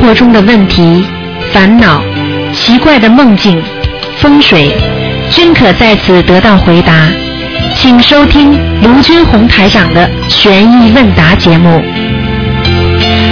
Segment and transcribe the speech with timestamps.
[0.00, 1.04] 活中的问题、
[1.52, 2.02] 烦恼、
[2.54, 3.62] 奇怪的梦境、
[4.18, 4.74] 风水，
[5.30, 6.92] 均可在此得到回答。
[7.76, 11.82] 请收听卢军红台长的悬疑问答节目。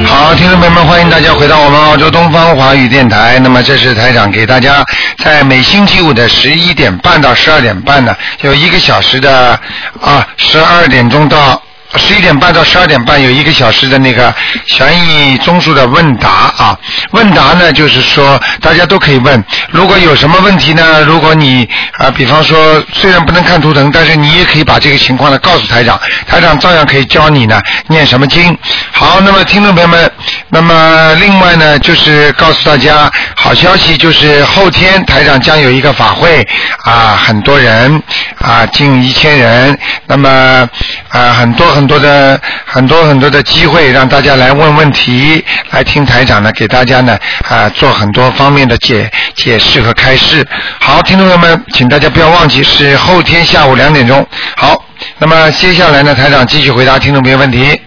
[0.07, 3.39] 好，听众朋友们，欢迎大家回到我们澳洲东方华语电台。
[3.43, 4.85] 那么这是台长给大家
[5.19, 9.59] 在每星期五的十一点半到十二点半呢，有一个小时的
[10.01, 11.61] 啊，十二点钟到
[11.97, 14.35] 十一点半到十二点半有一个小时的那个
[14.67, 16.79] 悬疑综述的问答啊。
[17.13, 28.57] 问答呢，就是说大家都可以问，如果有什么问题呢，如果你啊，比方说虽然不能看图腾，但是你也可以把这个情况呢告诉台长，台长照样可以教你呢念什么经。
[28.93, 30.13] 好，那么听众朋友们，
[30.51, 36.47] 那么另外呢，就是告诉大家好消息，就是后天台长将有一个法会
[36.85, 38.03] 啊，很多人
[38.41, 40.69] 啊，近一千人，那么
[41.11, 50.47] 啊，很多很多的很多很多的机会，让大家来问问题，来听台长呢给大家呢啊做很多方面的解解释和开示。
[50.81, 54.27] 好，听众朋友们，请大家不要忘记是后天下午两点钟。
[54.57, 54.83] 好，
[55.19, 57.79] 那么接下来呢，台长继续回答听众朋友问题。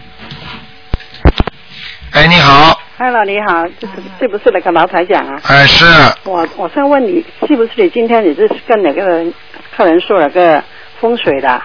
[2.14, 5.40] 哎，你好，Hello，你好，这是是不是那个老台长啊？
[5.48, 5.86] 哎是，
[6.26, 9.34] 我我想问你，是不是你今天你是跟哪个人
[9.78, 10.62] 客人说了个
[11.00, 11.62] 风水的？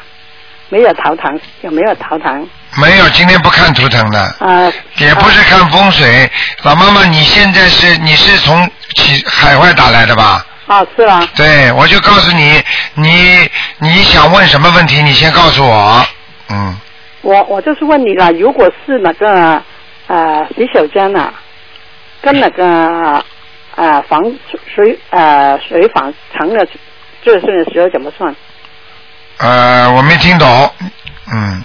[0.68, 2.46] 没有桃堂，有没有桃堂？
[2.80, 6.30] 没有，今天不看图腾的，啊、也不是看风水。
[6.62, 10.46] 老妈妈，你现在是你是从起海外打来的吧？
[10.68, 12.62] 啊，是啊，对，我就告诉你，
[12.94, 16.06] 你你想问什么问题，你先告诉我。
[16.50, 16.76] 嗯，
[17.22, 19.60] 我我就是问你了，如果是哪个
[20.06, 21.32] 呃洗手间啊，
[22.22, 23.24] 跟那个
[23.74, 24.22] 呃房
[24.74, 26.64] 水呃水房成了
[27.24, 28.34] 这顺的时候怎么算？
[29.38, 30.72] 呃，我没听懂。
[31.32, 31.62] 嗯，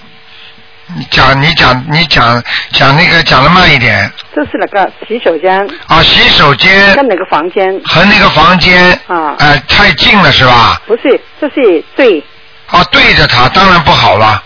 [0.98, 4.12] 你讲，你讲，你讲讲那个讲的慢一点。
[4.36, 5.58] 就是那个洗手间
[5.88, 10.82] 啊，洗手间跟那个房间和那个房间，啊呃，太近了是吧？
[10.88, 12.24] 不是，就是对，
[12.68, 14.44] 啊，对着它当然不好了。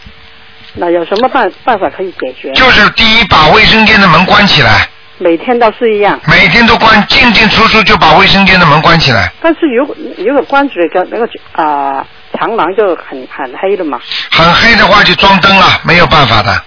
[0.76, 2.52] 那有什么办办法可以解决？
[2.54, 4.88] 就是第一，把卫生间的门关起来，
[5.18, 6.20] 每天都是一样。
[6.28, 9.32] 每天都关，进进出出就把卫生间的门关起来。
[9.42, 12.06] 但是如果如果关住那个那个啊、
[12.38, 14.00] 长廊就很很黑的嘛，
[14.32, 16.64] 很黑的话就装灯了，没有办法的。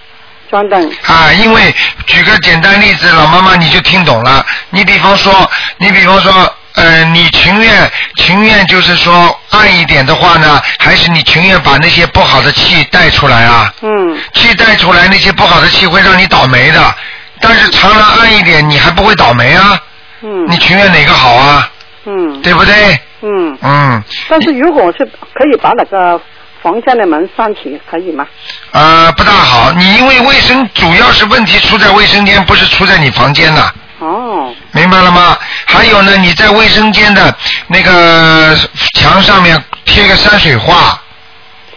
[0.49, 1.71] 装灯啊，因为
[2.07, 4.43] 举个简单例子，老妈妈你就听懂了。
[4.71, 5.47] 你比方说，
[5.77, 13.73] 你比方说，呃，你情愿情愿就是说暗一点的话呢，还是你情愿把那些不好的气带出来啊？
[13.81, 16.95] 嗯气带出来，那些不好的气会让你倒霉的。
[17.41, 19.79] 但是常常暗一点，你还不会倒霉啊？
[20.21, 21.69] 嗯你情愿哪个好啊？
[22.05, 22.99] 嗯对不对？
[23.21, 23.57] 嗯。
[23.61, 26.21] 嗯，但是如果我是可以把那个
[26.61, 28.25] 房间的门关起，可以吗？
[28.71, 29.71] 呃，不大好。
[29.73, 33.71] 你因为卫生主要是问题出在卫生间，不是出在你房间呐。
[33.99, 35.37] 哦明白了吗？
[35.65, 37.35] 还有呢，你在卫生间的
[37.67, 38.55] 那个
[38.93, 41.01] 墙上面贴个山水画，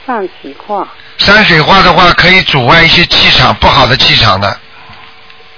[0.07, 0.87] 山水画
[1.19, 4.57] 山水画的话可以阻碍一些气场不好的气场的。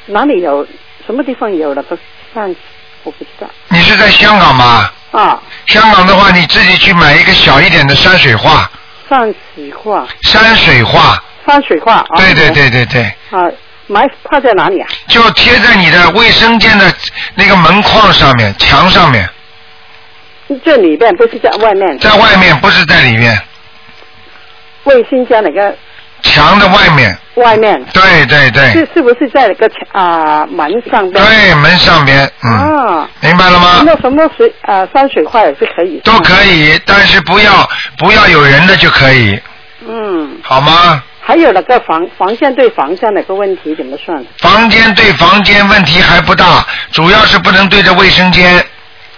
[0.07, 0.67] 哪里有
[1.07, 1.97] 什么地方有那个
[2.35, 2.55] 上？
[3.03, 4.91] 我不知道你是在香港吗？
[5.13, 8.71] 啊，香港的话，你自己去买一个小一点的山水画，
[9.09, 11.23] 山水画山水画。
[11.47, 11.97] 山水画。
[11.97, 13.45] 啊对对对对对，啊，
[13.87, 14.89] 买画在哪里啊？
[15.09, 16.93] 就贴在你的卫生间的
[17.35, 19.29] 那个门框上面、墙上面，
[20.65, 23.39] 这里边不是在外面，在外面不是在里面，
[24.85, 25.77] 卫生间哪个
[26.23, 27.17] 墙的外面。
[27.35, 27.85] 外面。
[27.93, 31.25] 对对对是是不是在那个墙啊、门上边？
[31.25, 33.83] 对，门上边，嗯，啊，明白了吗？
[33.85, 36.01] 那什么水啊山水画也是可以。
[36.05, 37.69] 都可以，但是不要
[37.99, 39.37] 不要有人的就可以，
[39.87, 41.03] 嗯，好吗？
[41.27, 44.23] 还有那个房房间对房间那个问题怎么算？
[44.41, 48.63] 房间对房间问题还不大，主要是不能对着卫生间。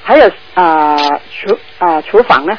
[0.04, 2.56] 还有啊、厨啊、厨房呢？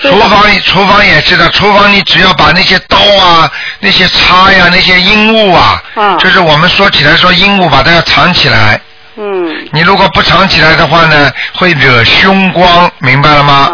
[0.00, 3.50] 厨房厨房也知道，厨房你只要把那些刀啊、
[3.80, 8.80] 那些叉呀、那些阴物啊，啊就是我们说起来说阴物，把它要藏起来。
[9.16, 13.70] 嗯，你如果不藏起来的话呢，会惹凶光，明白了吗？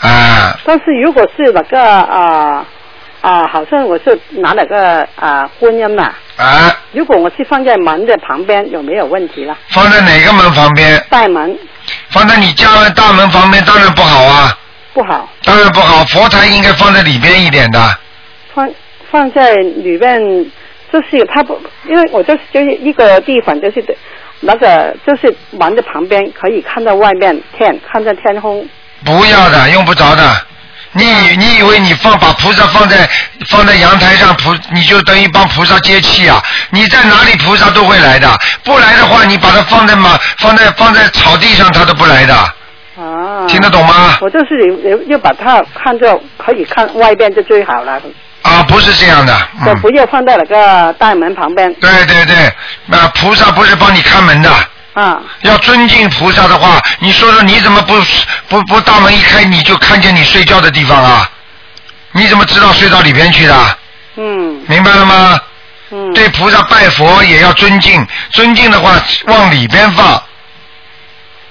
[0.00, 2.64] 啊，但是如果是那个啊
[3.20, 9.56] 啊、好像我是拿了个啊婚姻嘛、啊，如果我是放在门的旁边，有没有问题了？
[9.70, 11.04] 放在哪个门旁边？
[11.10, 11.58] 大门
[12.10, 14.56] 放在你家的大门旁边，当然不好啊，
[14.94, 16.04] 不好，当然不好。
[16.04, 17.80] 佛台应该放在里边一点的。
[18.54, 18.70] 放
[19.10, 20.20] 放在里面，
[20.92, 23.84] 就是它不，因为我就是就是一个地方，就是
[24.40, 28.66] 那个就是门的旁边可以看到外面天，看到天空。
[29.04, 30.22] 不要的，用不着的。
[30.98, 33.08] 你以你以为你放把菩萨放在
[33.48, 36.42] 放在阳台上菩，你就等于帮菩萨接气啊？
[36.70, 38.28] 你在哪里菩萨都会来的，
[38.64, 42.34] 不来的话，你把它放在马放在放在草地上，它都不来的。
[42.34, 43.46] 啊。
[43.46, 44.18] 听得懂吗？
[44.20, 48.00] 我就是有有要把它看着可以看外边就最好了，
[48.42, 49.32] 啊，不是这样的，
[49.64, 52.52] 就嗯，不要放在那个大门旁边对对对，
[52.86, 54.50] 那菩萨不是帮你看门的。
[55.00, 55.18] 啊。
[55.42, 57.94] 要尊敬菩萨的话，你说说你怎么不
[58.48, 61.30] 不不大门一开你就看见你睡觉的地方啊？
[62.12, 63.78] 你怎么知道睡到里边去的？
[64.16, 65.38] 嗯明白了吗？
[65.90, 66.12] 嗯。
[66.14, 70.22] 对菩萨拜佛也要尊敬，尊敬的话往里边放，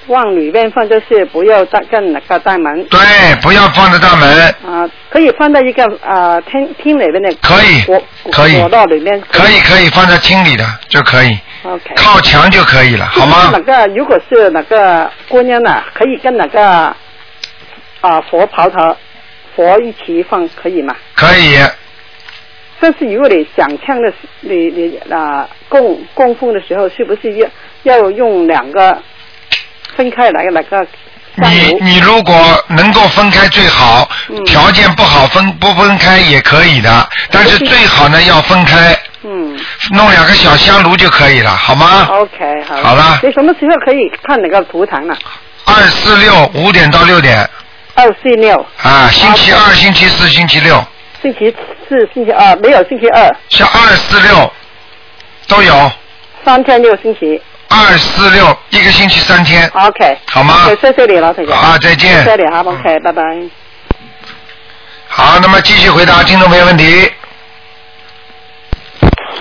[0.07, 2.99] 往里面放就是不要在跟那个大门对，
[3.41, 4.29] 不要放在大门，
[4.65, 8.01] 啊，可以放在一个啊厅厅里面的可以火
[8.31, 11.93] 可以火道里面可以可以放在厅里的就可以，OK。
[11.95, 13.59] 靠墙就可以了，好吗那？
[13.59, 16.95] 个如果是那个观音啊，可以跟那个
[18.01, 18.95] 啊佛袍头
[19.55, 20.95] 佛一起放，可以吗？
[21.15, 21.57] 可以，
[22.79, 27.49] 但是如果你想唱的时，你你啊供供奉的时候，是不是要
[27.83, 29.01] 要用两个
[29.97, 30.87] 分开来那个香
[31.35, 31.79] 你炉？
[31.81, 39.59] 你如果能够分开最好，嗯条件不好分不分开也可以的，但是最好呢要分开，嗯
[39.91, 42.75] 弄两个小香炉就可以了，好吗？，OK，好。
[42.77, 45.15] 好了你什么时候可以看那个图腾呢？
[45.65, 47.47] 二四六五点到六点
[47.95, 50.83] 二四六，啊，星期二、星期四、星期六，
[51.21, 51.53] 星期
[51.89, 54.53] 四、星期二没有星期二，像二四六
[55.47, 55.91] 都有，
[56.45, 57.41] 三天六星期。
[57.69, 60.17] 二四六一个星期三天，OK。
[60.27, 61.57] 好吗谢谢你了，台长。
[61.57, 63.23] 啊再见谢谢你，哈，OK，拜拜。
[65.07, 67.11] 好，那么继续回答听众朋友问题。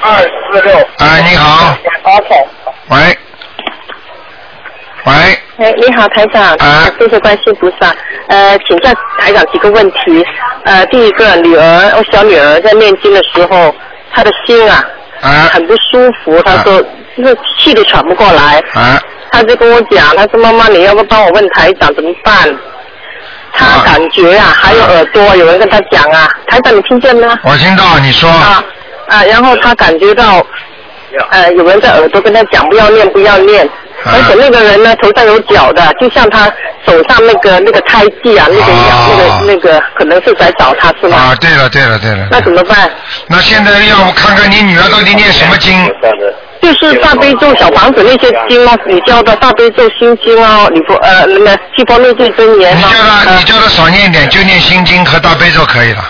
[0.02, 0.88] 二四六。
[0.98, 2.46] 哎，你好，OK。
[2.88, 3.18] 喂，
[5.04, 5.12] 喂，
[5.58, 6.54] 哎，你好，台长。
[6.56, 7.94] 啊谢谢关心菩萨。
[8.28, 10.24] 呃，请教台长几个问题。
[10.64, 13.74] 呃，第一个，女儿，我小女儿在念经的时候，
[14.12, 14.84] 她的心啊，
[15.22, 16.42] 啊很不舒服。
[16.42, 16.84] 她说，
[17.16, 18.62] 就是气都喘不过来。
[18.74, 19.00] 啊，
[19.32, 22.34] 他就跟我讲，他说妈妈，你要不要帮我问台长怎么办？
[23.52, 27.38] 她啊感觉啊，还有耳朵，有人跟他讲啊，台长你听见吗？
[27.42, 28.62] 我听到你说，啊
[29.08, 30.44] 啊，然后他感觉到，
[31.30, 33.64] 呃，有人在耳朵跟他讲不要念不要念，
[34.04, 36.52] 啊而且那个人呢头上有角的，就像他
[36.86, 41.16] 手上那个那个胎记啊，那个一样，哦那个那个可能是在找他是吗？
[41.16, 42.90] 啊，对了对了对了，那怎么办？
[43.26, 45.72] 那现在要我看看你女儿到底念什么经？
[46.62, 52.76] 就是大悲咒、小房子那些经啊，你教的大悲咒、心经啊，你不呃那个七佛灭罪真言啊。
[52.76, 56.00] 你教他，呃你教他少念一点，就念心经和大悲咒可以了。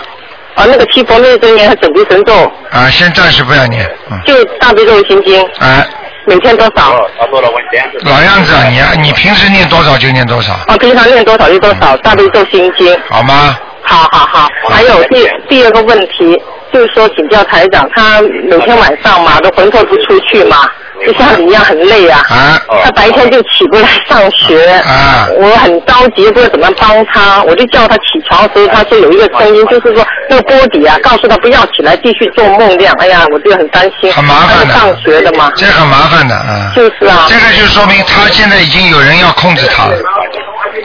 [0.55, 2.33] 啊那个七佛灭罪真言和准提神咒，
[2.71, 5.85] 啊，先暂时不要念，嗯，就大悲咒、心经，啊，
[6.25, 6.99] 每天多少？
[8.03, 12.97] 老样子啊，你啊，你平时念多少就念多少，啊，平常念多少就多少，大悲咒、心经。
[13.09, 13.55] 好吗？
[13.83, 16.41] 好好好，还有第第二个问题，
[16.73, 20.57] 就是说请教台长，他每天晚上嘛都魂魄不出去嘛，
[21.05, 22.21] 就像你一样很累啊。
[22.29, 32.93] 啊，他白天就起不来上学，啊我很着急，不知道怎么帮他，我就叫他起床的时候，他说有一个声音，就是说那个锅底啊，告诉他不要起来，继续做梦这样。
[32.99, 36.71] 哎呀，我就很担心，很麻烦的上学的嘛，这很麻烦的啊。
[36.75, 39.95] 就是啊这，个就说明他现在已经有人要控制他了。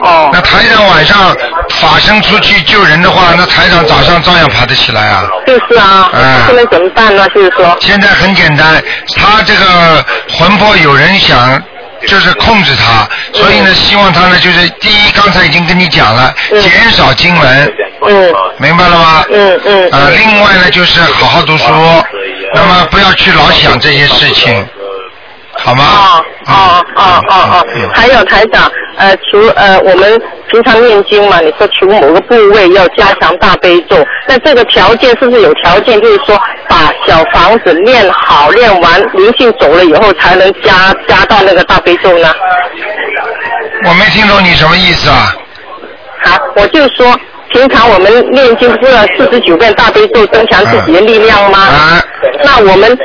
[0.01, 1.35] 哦那台长晚上
[1.69, 5.27] 法身出去救人的话，那台长早上照样爬得起来啊。
[5.45, 7.27] 就是啊，嗯现在怎么办呢？
[7.29, 8.81] 就是说，现在很简单，
[9.15, 11.61] 他这个魂魄有人想。
[12.05, 17.73] 就是控制他，所以呢，希望他呢，就是第一，刚才已经跟你讲了，嗯减少经文，
[18.05, 19.23] 嗯明白了吗？
[19.31, 19.89] 嗯嗯。
[19.89, 21.63] 啊，另外呢，就是好好读书，
[22.53, 24.67] 那么不要去老想这些事情，
[25.59, 25.85] 好吗？
[25.85, 33.97] 哦哦哦哦哦嗯，还有台长，呃，除呃我们平常念经嘛，你说除某个部位要加强大悲咒，
[34.27, 36.01] 那这个条件是不是有条件？
[36.01, 42.33] 就是说把小房子练好，练完灵性走了以后才能加加到那个大悲咒呢？
[43.85, 45.35] 我没听懂你什么意思啊？
[46.23, 47.17] 好，我就说。
[47.49, 51.59] 平常我们念经不是四十九遍大悲咒增强自己的力量吗？
[51.59, 52.01] 啊，
[52.43, 52.97] 那我们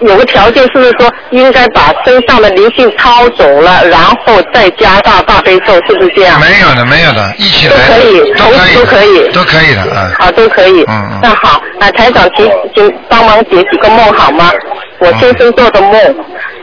[0.00, 6.38] 有个条件，是不是说应该把身上的灵性抄走了，然后再加大大悲咒，是不是这样？
[6.40, 10.12] 没有的，没有的，一起来都可以都可以，都可以都可以的啊。
[10.18, 10.82] 好，都可以。
[10.88, 14.50] 嗯嗯那好，啊，台长请请帮忙解几个梦好吗？
[14.98, 16.16] 我先生做的梦，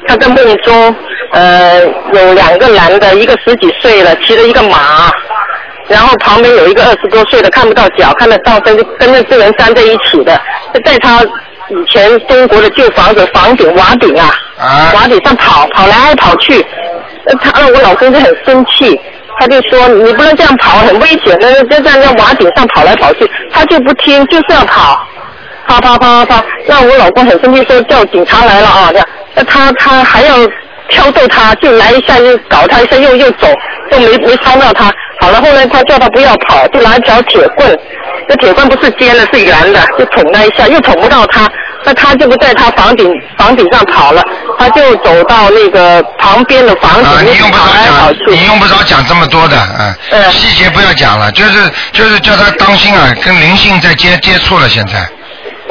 [0.08, 0.96] 他在梦中，
[1.32, 1.82] 呃，
[2.14, 5.12] 有两个男的，一个十几岁了，骑着一个马，
[5.88, 10.40] 然后旁边有一个二十多岁的，看不到脚，看得到身，就跟那智能山在一起的，
[10.86, 11.20] 在他
[11.70, 14.30] 以前中国的旧房子房顶瓦顶啊，
[14.60, 14.92] 啊。
[14.96, 16.60] 瓦顶上跑跑来跑去，
[17.26, 19.00] 呃他我老公就很生气，
[19.40, 25.08] 他就说你不能这样跑，很危险那，就在那瓦顶上跑来跑去，他就不听，就是要跑，
[25.68, 30.36] 跑跑跑跑跑，让我老公很生气，说叫警察来了啊，这样，那他他还要
[30.94, 33.48] 挑逗他，就来一下又搞他一下又又走，
[33.92, 34.92] 都没没伤到他。
[35.20, 37.78] 好了，后来他叫他不要跑，就拿一条铁棍，
[38.30, 41.50] 这铁棍不是尖的，是圆的，就捅他一下，又捅不到他，
[41.86, 44.22] 那他就不在他房顶房顶上跑了，
[44.60, 55.08] 他就走到那个旁边的房啊，顶，你用不着讲，你用不着讲这么多的，嗯，嗯细节不要讲了，就是就是叫他当心啊，跟灵性在接接触了，现在，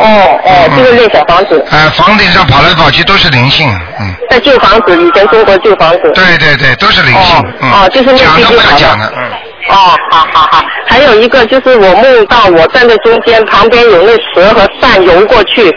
[0.03, 0.77] 哦哦，嗯。
[0.79, 3.69] 就是那小房子，呃，房顶上跑来跑去都是灵性，
[4.01, 6.13] 嗯，在旧房子，以前中国旧房子。
[6.15, 9.23] 对对对，都是灵性，哦嗯，哦就是那讲都不要讲了，嗯，
[9.69, 15.75] 哦，好好好，还有一个就是我梦到我站在中间，旁边有那蛇和扇游过去，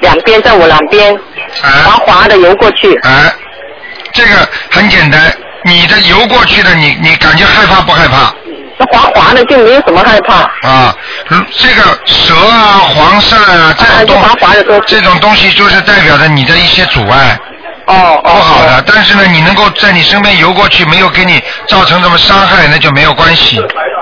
[0.00, 1.14] 两边在我两边，
[1.62, 1.96] 滑啊。
[2.06, 2.94] 滑的游过去。
[3.00, 3.32] 啊，
[4.12, 4.30] 这个
[4.70, 5.20] 很简单，
[5.64, 8.32] 你的游过去的，你你感觉害怕不害怕？
[8.78, 10.34] 那滑滑的就没有什么害怕。
[10.68, 10.94] 啊，
[11.30, 17.38] 嗯这个蛇啊、黄鳝啊这啊，种东就滑滑的都这种东西，就是代表着你的一些阻碍。
[17.86, 23.58] 哦不好的哦，但是呢，你能够在你身边游过去，没有给你造成什么伤害，那就没有关系。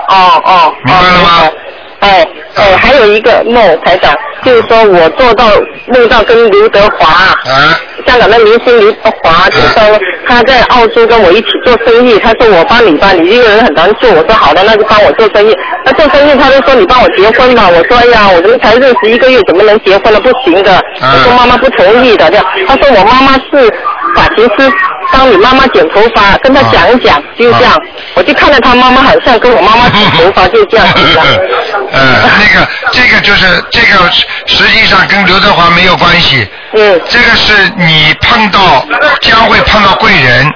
[0.07, 1.53] 哦哦，明白了吗哦？
[1.99, 4.13] 哎哎，还有一个梦，台长，
[4.43, 5.45] 就是说我做到
[5.87, 7.07] 梦到跟刘德华。
[7.07, 14.09] 啊，香港的明星刘德华就说他在澳洲跟我一起做生意，他说我帮你吧，你一个人很难做。
[14.11, 15.55] 我说好的，那就帮我做生意。
[15.85, 17.69] 那做生意他就说你帮我结婚吧。
[17.69, 20.19] 我说哎呀，我们才认识一个月，怎么能结婚了？
[20.19, 20.71] 不行的。
[21.01, 22.45] 嗯我说妈妈不同意的，这样。
[22.67, 23.71] 他说我妈妈是
[24.15, 24.71] 发型师，
[25.11, 27.73] 帮你妈妈剪头发，跟他讲一讲，就这样。
[27.73, 27.79] 啊。
[28.15, 31.21] 我就看到他妈妈好像跟我妈妈剪头发，就这样子的。
[31.91, 34.11] 呃，那个这个就是这个
[34.45, 37.01] 实际上跟刘德华没有关系，嗯。
[37.09, 38.85] 这个是你碰到
[39.21, 40.49] 将会碰到贵人，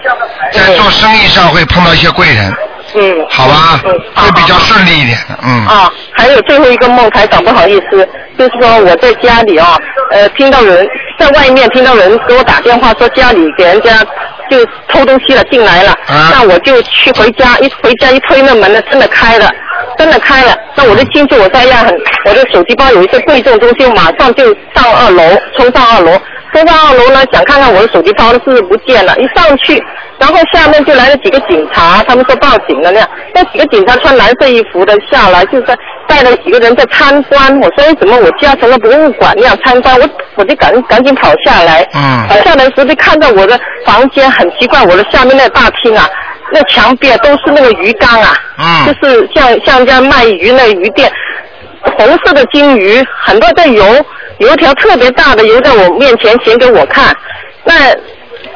[0.52, 2.54] 在做生意上会碰到一些贵人，
[2.96, 3.26] 嗯。
[3.30, 5.66] 好吧嗯，会比较顺利一点的，嗯。
[5.68, 9.78] 啊，还有最后一个梦，台长不好意思，就是说我在家里啊，
[10.12, 10.88] 呃，听到人
[11.20, 14.04] 在外面听到人给我打电话说家里给人家
[14.50, 19.50] 就偷东西了进来了，啊那我就去回家，一回家一推那门呢，真的开了，
[19.98, 21.96] 真的开了，那我就进去，我说哎呀，很，
[22.26, 25.24] 我的手机包有一些贵重东西，马上就上二楼，
[25.58, 26.20] 冲上二楼。
[26.52, 29.16] 冲上二楼呢，想看看我的手机包是不是不见了。
[29.18, 29.80] 一上去，
[30.18, 33.08] 然后下面就来了几个警察，他们说报警了那样。
[33.36, 35.66] 那几个警察穿蓝色衣服的下来，就是
[36.08, 37.56] 带了几个人在参观。
[37.60, 39.96] 我说，哎，怎么我家成了博物馆那样参观？
[40.00, 41.88] 我我就赶赶紧跑下来。
[41.94, 46.10] 嗯跑下来的时候就看到我的房间很奇怪，我的下面那大厅啊，
[46.52, 48.86] 那墙壁啊都是那个鱼缸啊，嗯。
[48.88, 51.12] 就是像像家卖鱼那鱼店，
[51.98, 53.84] 红色的金鱼很多在游，
[54.40, 57.16] 有一条特别大的游在我面前显给我看，
[57.64, 57.74] 那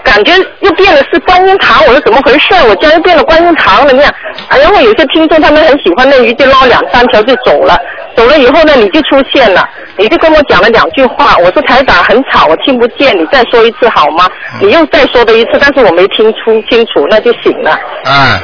[0.04, 2.54] 感觉又变了是观音堂，我说怎么回事？
[2.68, 4.14] 我家又变了观音堂了那样。
[4.50, 7.78] 啊，然后有些听众他们很喜欢那鱼，就捞两三条就走了。
[8.16, 9.68] 走了以后呢，你就出现了，
[9.98, 11.36] 你就跟我讲了两句话。
[11.38, 14.30] 我说台长很吵，我听不见，你再说一次好吗？
[14.62, 17.80] 你又再说的一次，但是我没听出清楚，那就醒了。
[18.06, 18.40] 哎，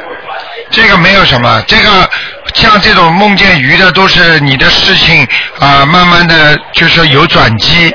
[0.71, 2.09] 这个没有什么，这个
[2.55, 5.27] 像这种梦见鱼的，都是你的事情
[5.59, 7.93] 啊、慢慢的就是有转机，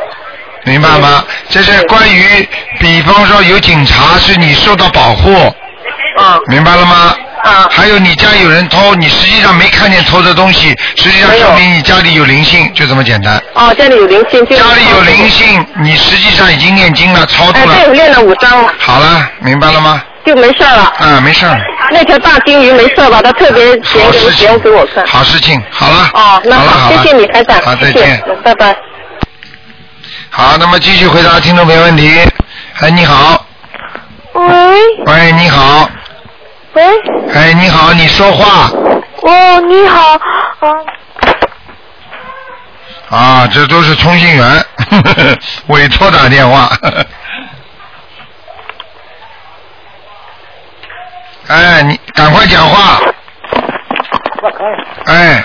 [0.64, 1.24] 明白吗？
[1.50, 2.48] 这是关于，
[2.80, 5.30] 比方说有警察是你受到保护，
[6.18, 7.14] 啊明白了吗？
[7.44, 13.40] 啊还有你家有人偷，你实际上没看见偷的东西，实际上说明你家里有灵性，就这么简单。
[13.52, 17.74] 哦，家里有灵性，就家里有灵性，你实际上已经念经了，超度哎，了。
[17.74, 20.02] 对，练了五张了，好了，明白了吗？
[20.24, 20.90] 就没事了。
[20.98, 21.44] 啊，没事，
[21.90, 23.20] 那条大金鱼没事吧？
[23.22, 26.08] 它特别好事情显给我看。，好事情，好了。
[26.14, 28.22] 哦，那好谢谢你，台长，好，再见。
[28.26, 28.74] 嗯拜拜。
[30.36, 32.10] 好，那么继续回答听众朋友问题。
[32.80, 33.46] 哎，你好，
[34.32, 34.42] 喂。
[35.06, 35.88] 喂，你好，
[36.72, 36.82] 喂，
[37.32, 38.68] 哎，你好，你说话。
[39.22, 40.20] 哦，你好，
[40.60, 40.86] 嗯，
[43.10, 44.66] 啊，这都是通信员。
[45.68, 46.68] 委托打电话。
[51.46, 53.00] 哎，你赶快讲话。
[55.06, 55.44] 哎，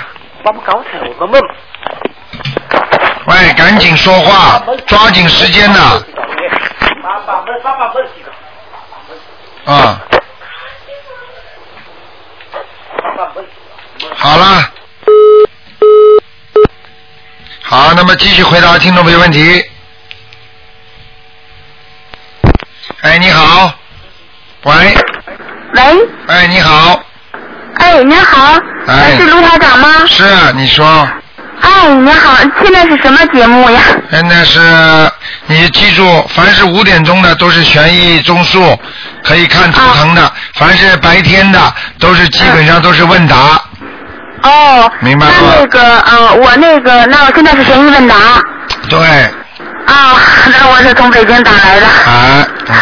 [3.30, 6.02] 喂，赶紧说话，抓紧时间呐。
[9.66, 10.02] 啊。
[14.16, 14.72] 好了。
[17.62, 19.64] 好，那么继续回答听众朋友问题。
[23.02, 23.72] 哎，你好。
[24.64, 24.74] 喂，
[25.76, 25.82] 喂，
[26.28, 27.00] 哎，你好，
[27.76, 30.06] 哎，你好，哎是卢台长吗？
[30.08, 31.08] 是啊，你说，
[31.62, 33.82] 哎，你好，现在是什么节目呀？
[34.12, 34.60] 现在是
[35.48, 38.78] 你记住，凡是五点钟的都是悬疑综述，
[39.24, 40.22] 可以看图腾的；
[40.56, 41.60] 凡是白天的
[42.00, 43.36] 都是基本上都是问答。
[44.44, 48.16] 哦，明白了那那个，呃、我那个，那我现在是悬疑问答。
[48.88, 49.00] 对，
[49.86, 50.16] 啊，
[50.48, 51.86] 那我是从北京打来的。
[51.86, 52.76] 啊，嗯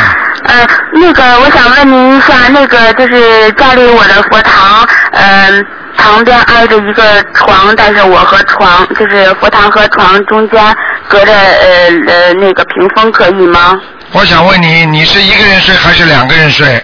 [0.46, 5.66] 呃，那个，我想问您一下，那个就是家里我的佛堂，嗯、
[5.98, 10.76] 旁边挨着一个床，但是我和床就是佛堂和床中间
[11.08, 13.76] 隔着呃呃那个屏风，可以吗？
[14.14, 16.84] 我想问你，你是一个人睡还是两个人睡？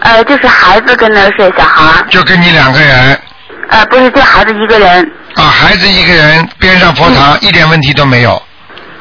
[0.00, 3.20] 呃，就是孩子跟那睡，小孩，就跟你两个人
[3.68, 5.12] 呃，不是，就孩子一个人。
[5.34, 8.32] 啊，孩子一个人边上佛堂，一点问题都没有。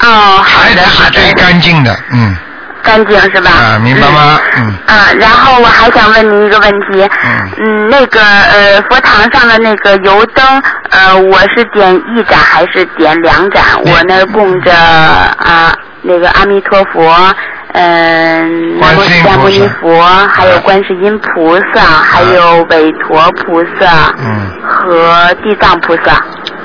[0.01, 2.36] 哦，好孩子的好是最，干净的，嗯，
[2.84, 3.52] 干净是吧？
[3.52, 4.40] 啊，明白吗？
[4.58, 7.10] 嗯，啊，然后我还想问您一个问题，
[7.58, 10.46] 嗯那个呃，佛堂上的那个油灯，
[10.90, 13.64] 呃，我是点一盏还是点两盏？
[13.86, 17.16] 我那儿供着啊，那个阿弥陀佛，
[17.74, 26.14] 嗯、南无释迦牟尼佛，还有观世音菩萨，还有韦陀菩萨嗯，和地藏菩萨。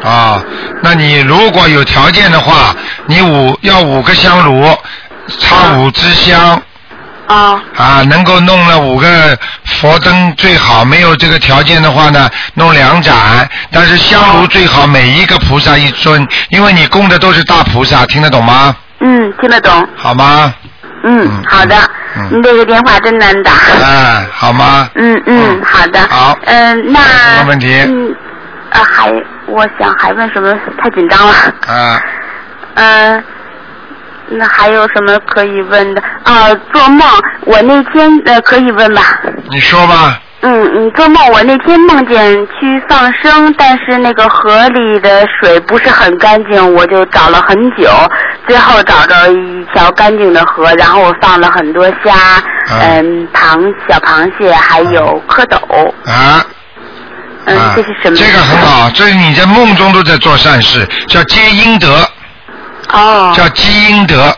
[0.03, 0.43] 啊，
[0.83, 2.75] 那你如果有条件的话，
[3.07, 4.65] 你五要五个香炉，
[5.39, 6.61] 插五支香。
[7.27, 13.15] 啊啊，能够弄了五个佛灯最好，没有这个条件的话呢，弄两盏。
[13.73, 18.77] 但是香炉最好每一个菩萨一尊，因为你供的都是大菩萨，听得懂吗？
[19.01, 19.89] 嗯，听得懂。
[19.97, 20.55] 好吗？
[21.03, 21.77] 嗯，好的。
[22.19, 23.53] 嗯您这个电话真难打。
[23.85, 24.89] 哎，好吗？
[24.95, 26.01] 嗯嗯，好的。
[26.09, 28.15] 好嗯、那什么问题嗯，
[28.71, 29.13] 啊，还
[29.49, 30.55] 我想还问什么？
[30.81, 31.35] 太紧张了。
[31.67, 32.01] 啊，
[32.77, 33.25] 嗯、
[34.29, 36.03] 那还有什么可以问的？
[36.25, 37.07] 啊，做梦，
[37.43, 39.03] 我那天呃可以问吧？
[39.51, 40.21] 你说吧。
[40.43, 47.91] 嗯嗯，做梦我那天梦见去放生，但是那个河里的水不是很干净，我就找了很久，
[48.47, 52.15] 最后找着一条干净的河，然后我放了很多虾，
[52.71, 56.45] 嗯，螃小螃蟹还有蝌蚪，啊。
[57.47, 58.17] 嗯，啊这是什么？
[58.17, 61.87] 这个很好，这是你在梦中都在做善事，叫积阴德，
[62.93, 64.37] 哦，叫积阴德，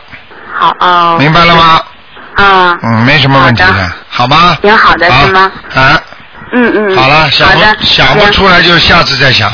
[0.53, 1.81] 好哦，明白了吗？
[2.35, 4.57] 啊，嗯，没什么问题好的，好吗？
[4.61, 5.51] 挺好的是吗？
[5.75, 5.99] 啊，
[6.53, 9.49] 嗯嗯，好了，想不想不出来就下次再想。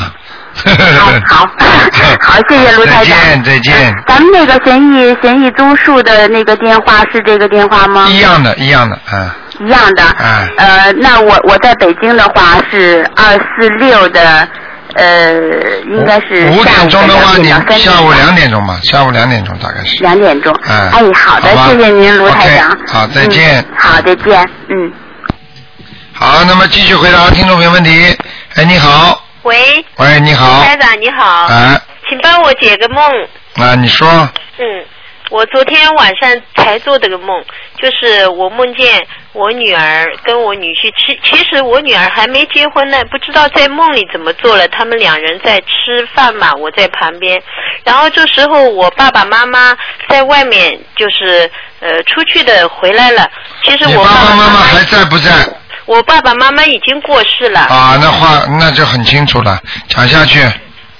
[1.26, 1.46] 好好
[2.22, 3.18] 好，谢谢卢台长。
[3.18, 3.94] 再见，再见。
[4.08, 8.06] 咱们那个嫌疑嫌疑综述的那个电话是这个电话吗？
[8.08, 9.30] 一样的，一样的，嗯，
[9.66, 10.02] 一样的。
[10.18, 14.48] 嗯呃，那我我在北京的话是二四六的，
[14.96, 15.32] 呃，
[15.84, 19.96] 应该是五点钟的话，你下午两点钟吧，下午两点钟大概是。
[20.02, 20.54] 两点钟。
[20.66, 22.78] 哎哎，好的，好谢谢您，卢台长。
[22.86, 24.50] 好再见嗯好，再见。
[24.68, 24.92] 嗯。
[26.12, 28.16] 好，那么继续回答听众朋友问题。
[28.54, 31.78] 哎，你好，喂，喂，你好，台长你好，哎，
[32.08, 33.04] 请帮我解个梦。
[33.56, 34.08] 啊，你说，
[34.58, 34.64] 嗯，
[35.28, 37.44] 我昨天晚上才做的个梦，
[37.78, 39.06] 就是我梦见
[39.36, 44.66] 我女儿跟我女婿，其其实我女儿还没结婚呢，不知道在梦里怎么做了。
[44.68, 47.40] 他们两人在吃饭嘛，我在旁边，
[47.84, 49.76] 然后这时候我爸爸妈妈
[50.08, 53.28] 在外面就是呃出去的回来了。
[53.62, 55.30] 其实我爸爸妈妈妈还在不在？
[55.84, 57.60] 我爸爸妈妈已经过世了。
[57.60, 60.40] 啊，那话那就很清楚了，讲下去。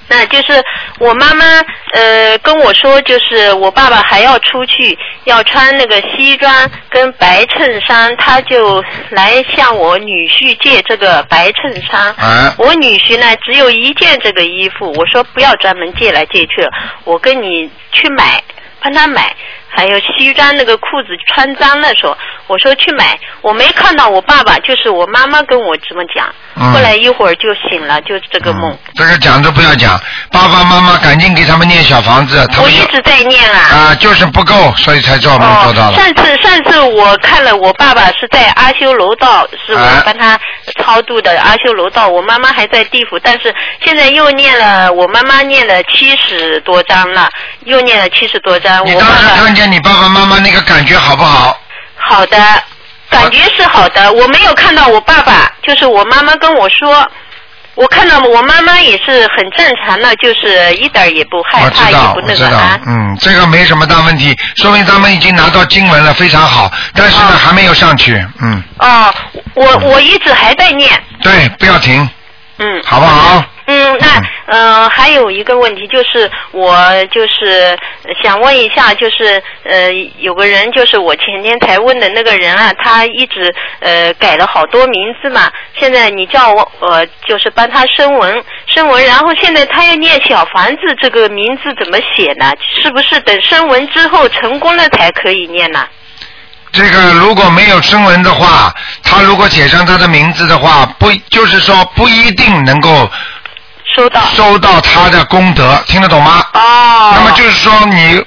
[0.08, 0.62] 那就是
[0.98, 1.44] 我妈妈
[1.92, 12.12] 呃跟我说，就是我爸爸还要出去，要穿那个西装跟白衬衫，他就来向我女婿借这个白衬衫。
[12.12, 16.66] 啊我女婿呢只有一件这个衣服，我说不要专门借来借去，
[17.04, 18.42] 我跟你去买，
[18.80, 19.34] 帮他买。
[19.68, 22.16] 还有西装那个裤子穿脏了说，
[22.46, 26.34] 我说去买，我没看到我爸爸，就是我妈妈跟我这么讲。
[26.58, 28.70] 嗯后来一会儿就醒了，就是这个梦。
[28.72, 30.00] 嗯，这个讲都不要讲，
[30.32, 33.58] 爸爸妈妈赶紧给他们念小房子，他们我一直在念啊。
[33.76, 35.96] 啊，就是不够，所以才做梦做到哦，了。
[35.98, 40.38] 上次上次我看了，我爸爸是在阿修罗道，是我啊帮他
[40.82, 47.28] 超度的阿修罗道，我妈妈还在地府，但是现在又念了，我妈妈念了七十多章了，
[47.64, 51.58] 又念了七十多章，你当时看见你爸爸妈妈那个感觉好不好？
[51.98, 52.38] 好的，
[53.10, 57.06] 感觉是好的，我没有看到我爸爸，就是我妈妈跟我说。
[57.76, 62.80] 我看到我妈妈也是很正常的，就是一点儿也不害怕，也我知道，不我知道那个啊，。
[62.86, 69.12] 嗯，这个没什么大问题，说明他们已经拿到经文了，非常好，但是呢哦还没有上去，嗯，哦，
[69.52, 70.90] 我我一直还在念，
[71.22, 72.08] 对，不要停，
[72.60, 72.82] 嗯。
[72.82, 73.44] 好不好？
[73.66, 74.06] 嗯，那
[74.46, 77.76] 呃，还有一个问题就是，我就是
[78.22, 92.52] 想问一下，就是呃，有个人就是我前天才问的那个人啊，他一直呃改了好多名字嘛，现在你叫我呃就是帮他声纹声纹，然后现在他要念小房子，这个名字怎么写呢？
[92.80, 95.84] 是不是等声纹之后成功了才可以念呢？
[96.72, 103.08] 这个如果没有声纹的话，他如果写上他的名字的话，不就是说不一定能够
[103.96, 106.44] 收到收到他的功德，听得懂吗？
[106.52, 107.12] 哦。
[107.14, 108.22] 那么就是说你，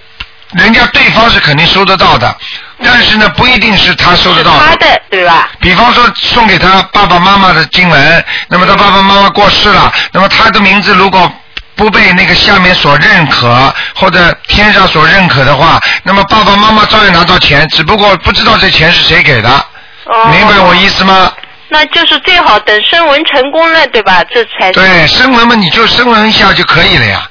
[0.54, 2.36] 人家对方是肯定收得到的，
[2.84, 5.50] 但是呢，不一定是他收得到他的对吧？
[5.60, 11.32] 比方说送给他爸爸妈妈的经文，那么他爸爸妈妈过世了，那么他的名字如果
[11.76, 19.50] 不被那个下面所认可，或者天上所认可的话，那么爸爸妈妈照样拿到钱，只不过不知道这钱是谁给的，
[20.06, 21.32] 哦明白我意思吗？
[21.70, 24.24] 那就是最好等声纹成功了，对吧？
[24.30, 27.30] 这才对，声纹嘛，你就声纹一下就可以了呀，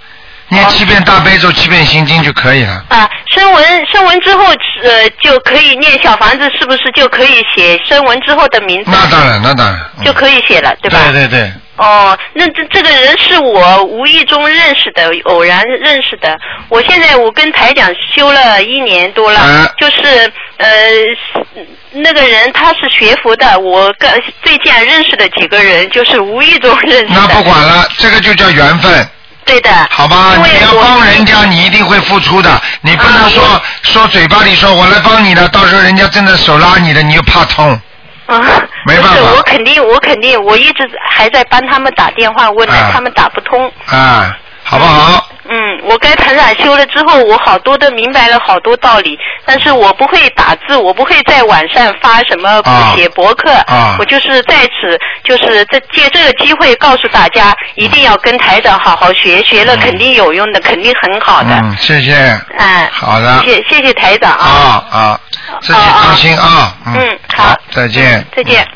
[0.50, 2.82] 念哦七遍大悲咒，七遍心经就可以了。
[2.88, 4.46] 啊，声纹声纹之后，
[4.82, 8.90] 呃，就可以念小房子，是不是就可以写声纹之后的名字？
[8.90, 9.78] 那当然，那当然。
[9.98, 11.10] 嗯就可以写了，对吧？
[11.10, 16.38] 对对对，哦，那这这个人是我无意中认识的，偶然认识的。
[16.68, 20.68] 我现在我跟台长修了一年多了，啊就是呃，
[21.90, 24.08] 那个人他是学佛的，我跟
[24.44, 27.20] 最近认识的几个人就是无意中认识的。
[27.20, 29.08] 那不管了，这个就叫缘分。
[29.48, 29.70] 对的。
[29.90, 32.60] 好吧，你要帮人家，你一定会付出的。
[32.82, 37.80] 你不能说、说嘴巴里说我来帮你的，到时候人家真的手拉你的，你又怕痛。
[38.26, 38.38] 啊，
[38.84, 43.72] 没办法是，我肯定，我肯定，我一直还在帮他们打电话问他们打不通。
[43.86, 44.36] 啊，
[44.70, 45.26] 好不好？
[45.50, 61.48] 嗯，我该台长修了之后，我好多的明白了好多道理，但是我不会打字，我不会在网上发什么啊写博客，啊我就是在此，就是这借这个机会告诉大家，一定要跟台长好好学，学了肯定有用的，肯定很好的。
[61.62, 62.12] 嗯，谢谢。
[62.58, 63.42] 哎，好的。
[63.46, 64.44] 谢谢谢台长啊。
[64.44, 65.20] 啊啊，
[65.62, 66.76] 自己当心啊。
[66.84, 68.22] 嗯，好，再见。
[68.36, 68.66] 再见。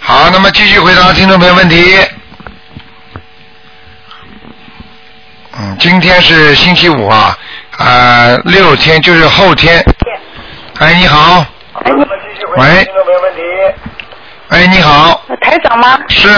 [0.00, 1.98] 好，那么继续回答听众朋友问题。
[5.58, 7.34] 嗯，今天是星期五啊，
[7.78, 9.82] 呃，六天就是后天。
[10.78, 11.44] 哎，你好。
[12.56, 12.66] 喂。
[14.50, 15.22] 喂，你好。
[15.40, 15.98] 台长吗？
[16.08, 16.28] 是。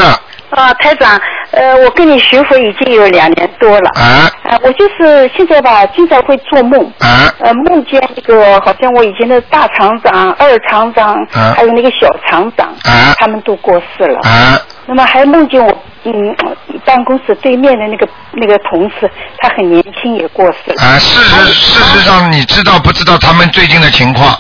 [0.51, 3.91] 啊，台长，呃，我跟你学佛已经有两年多了。
[4.01, 4.31] 啊。
[4.45, 6.81] 呃，我就是现在吧，经常会做梦。
[7.01, 7.29] 啊。
[7.41, 14.21] 呃，梦见那个好像我以前的大厂长、二厂长，啊还有那个小厂长，啊他们都过世了。
[14.21, 14.57] 啊。
[14.87, 16.35] 那么还梦见我，嗯，
[16.85, 20.83] 办公室对面的那个那个同事，他很年轻也过世了。
[20.83, 24.35] 啊，事实事实上，你知道不知道他们最近的情况？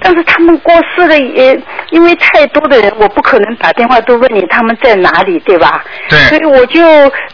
[0.00, 5.82] 但是他们过世了也，因为太多的人，我不可能打电话都问你他们在哪里，对吧？
[6.08, 6.80] 对所以我就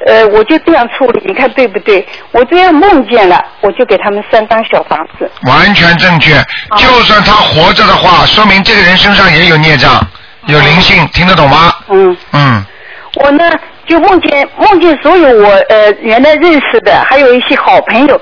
[0.06, 2.06] 呃，我就这样处理，你看对不对？
[2.32, 5.30] 我这样梦见了，我就给他们三张小房子。
[5.42, 6.32] 完全正确。
[6.78, 10.00] 就算他活着的话，说明这个人身上也有孽障，
[10.46, 11.70] 有灵性，听得懂吗？
[11.90, 12.16] 嗯。
[12.32, 12.64] 嗯。
[13.22, 13.44] 我呢
[13.86, 18.20] 就梦见梦见所有我呃原来认识的，还有一些好朋友。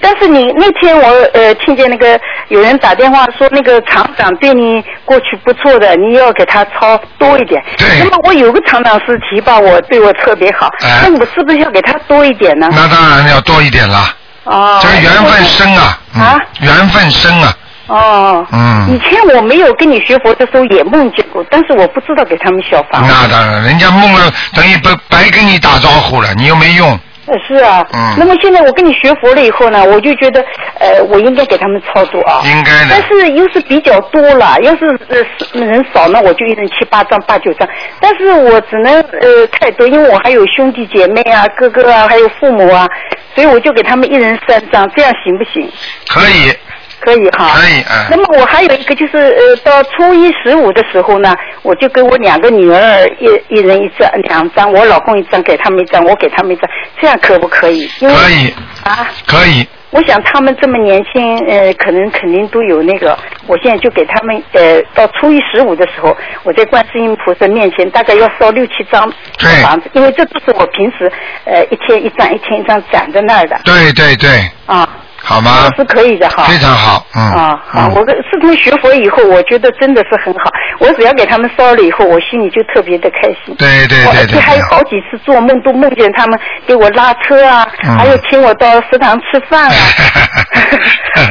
[0.00, 2.18] 但是你那天我呃听见那个
[2.48, 7.62] 有人打电话说那个厂长对你过去不错的，你要给他抄多一点。
[7.76, 7.86] 对。
[7.98, 12.68] 那么我有个厂长是提拔我，对我特别好，哎那我是不是要给他多一点呢？
[12.70, 13.98] 那当然要多一点了。
[14.44, 14.80] 哦。
[14.80, 15.98] 这个缘分深啊。
[16.14, 16.40] 啊。
[16.60, 17.52] 缘分深啊。
[17.90, 18.46] 哦。
[18.52, 23.12] 嗯以前我没有跟你学佛的时候也梦见过，但是我不知道给他们小房子。
[23.12, 26.98] 那当然，人家梦了等于白白跟你打招呼了，你又没用。
[27.26, 27.86] 呃，是啊。
[27.92, 30.40] 嗯那么现在我跟你学佛了以后呢，我就觉得，
[30.80, 32.40] 呃，我应该给他们操作啊。
[32.44, 37.68] 应该的但是又是比较多了，要是呃是人少呢，我就一人七八张、八九张。
[38.00, 42.88] 但是我只能呃太多，因为我还有兄弟姐妹啊、哥哥啊，还有父母啊，
[43.34, 45.70] 所以我就给他们一人三张，这样行不行？
[46.08, 46.52] 可以。
[47.00, 47.52] 可以哈。
[47.54, 57.88] 可以嗯那么我还有一个就是呃，到初一十五的时候呢，我就给我两个女儿一一人一张两张，我老公一张，给他们一张，我给他们一张，这样可不可以？
[58.00, 58.54] 因为可以。
[58.84, 59.08] 啊。
[59.26, 59.66] 可以。
[59.92, 63.18] 我想他们这么年轻，呃，可能肯定都有那个。
[63.48, 71.10] 我现在就给他们，呃，到初一十五的时候，我在观世音菩萨面前大概要烧六七张小房子，因为这都是我平时
[71.44, 74.28] 呃一天一张一天一张攒在那儿的对对对，
[74.66, 74.88] 啊。
[75.22, 75.68] 好吗？
[75.76, 76.44] 是可以的哈。
[76.44, 77.22] 非常好，嗯。
[77.32, 80.50] 啊，好，我跟自从学佛以后，我觉得真的是很好。
[80.78, 83.54] 我只要给他们烧了以后，我心里就特别的开心。
[83.56, 89.74] 对对我而对而且还有好几次做梦都梦见他们给我拉车啊，嗯还有请我到食堂吃饭啊。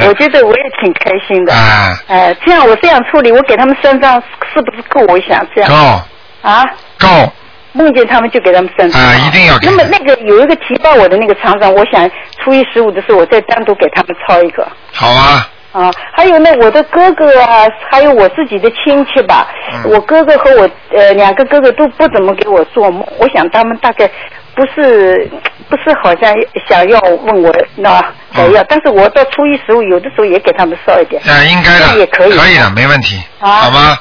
[0.06, 1.52] 我觉得我也挺开心的。
[1.52, 1.98] 啊。
[2.06, 4.22] 哎，这样我这样处理，我给他们三张
[4.54, 5.00] 是不是够？
[5.12, 5.70] 我想这样。
[5.70, 6.64] 够啊。
[6.98, 7.32] 够。
[7.72, 12.10] 梦见他们就给他们生啊，一定要给那么那个有一个提报我的那个厂长，我想
[12.42, 14.66] 初一十五的时候，我再单独给他们抄一个。
[14.92, 19.90] 好啊，啊，还有呢，我的哥哥啊，还有我自己的亲戚吧，嗯。
[19.92, 24.10] 我哥哥和我呃两个哥哥都不怎么给我做梦，我想他们大概
[24.54, 25.30] 不是
[25.68, 26.34] 不是好像
[26.68, 27.90] 想要问我那
[28.34, 31.22] 想嗯要，但是我到初一十五有的时候也给他们烧一点。
[31.22, 33.48] 啊，应该的，这也可以可以的，没问题，啊。
[33.48, 33.96] 好吗？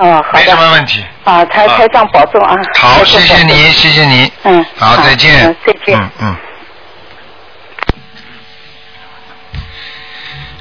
[0.00, 0.70] 哦，好没什么的。
[0.72, 1.04] 问题。
[1.24, 2.56] 啊，台啊台长保重啊。
[2.78, 4.32] 好，谢谢你，谢谢你。
[4.44, 5.56] 嗯好，再见嗯。
[5.66, 6.36] 再见嗯嗯。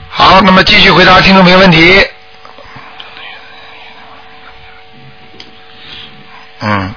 [0.10, 2.06] 好，那么继续回答听众朋友问题。
[6.62, 6.94] 嗯，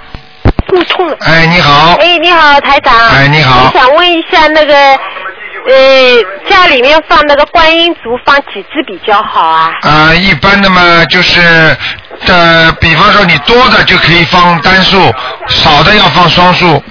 [0.66, 1.16] 肚痛了。
[1.20, 1.94] 哎，你好。
[2.00, 2.92] 哎，你好，台长。
[3.10, 9.72] 哎你好我想问一下那个，呃，家里面放那个观音竹放几支比较好啊？
[9.82, 11.40] 啊，一般的嘛，就是
[12.26, 15.12] 呃，比方说你多的就可以放单数，
[15.48, 16.82] 少的要放双数，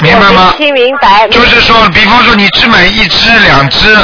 [0.00, 0.54] 明白吗？
[0.56, 1.28] 听明白。
[1.28, 3.96] 就是说，比方说你只买一只、两只，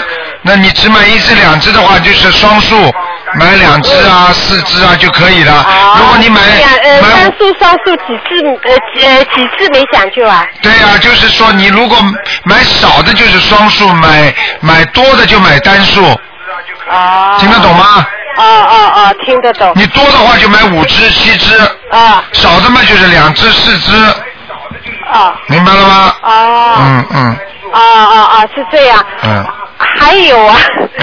[0.43, 2.77] 那你只买一只、两只的话，就是双数，
[3.35, 5.67] 买两只啊、四只啊就可以了。
[5.99, 6.41] 如果你买
[6.85, 10.47] 呃买单数双数几次呃几呃几次没讲究啊？
[10.63, 11.99] 对呀、就是说你如果
[12.45, 16.17] 买少的就是双数，买买多的就买单数，
[16.91, 17.37] 哦。
[17.39, 18.07] 听得懂吗？
[18.37, 19.73] 啊啊啊，听得懂。
[19.75, 21.57] 你多的话就买五只、七只，
[21.91, 23.97] 啊少的嘛就是两只、四只，
[25.13, 26.15] 啊明白了吗？
[26.23, 27.39] 啊嗯嗯
[27.73, 29.05] 啊啊啊，是这样。
[29.25, 29.45] 嗯，
[29.79, 30.57] 还有啊，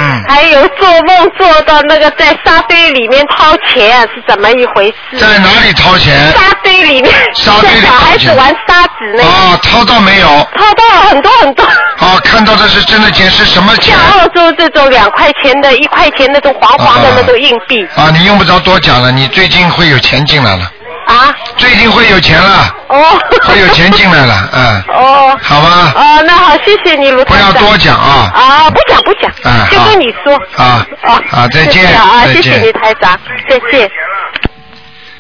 [0.06, 5.18] 嗯还有做梦做到那个在沙堆里面掏钱是怎么一回事？
[5.18, 6.32] 在哪里掏钱？
[6.32, 10.28] 沙堆里面，沙堆里像小孩子玩沙子那个，啊，掏到没有？
[10.56, 11.64] 掏到了很多很多。
[11.66, 14.20] 啊，看到的是真的钱，是什么钱像？
[14.20, 20.72] 澳洲这种两块钱的、一块钱那种黄黄的那种硬币啊，你用不着多讲了，你最近会有钱进来了，
[21.06, 25.94] 啊，最近会有钱了，哦，会有钱进来了，嗯， 哦，好吗？
[25.96, 28.32] 哦，那好，谢谢你，卢不要多讲啊。
[28.34, 30.36] 啊，不讲不讲，就哎好跟你说。
[30.58, 33.90] 啊啊，啊再见啊，谢谢你台长，再见。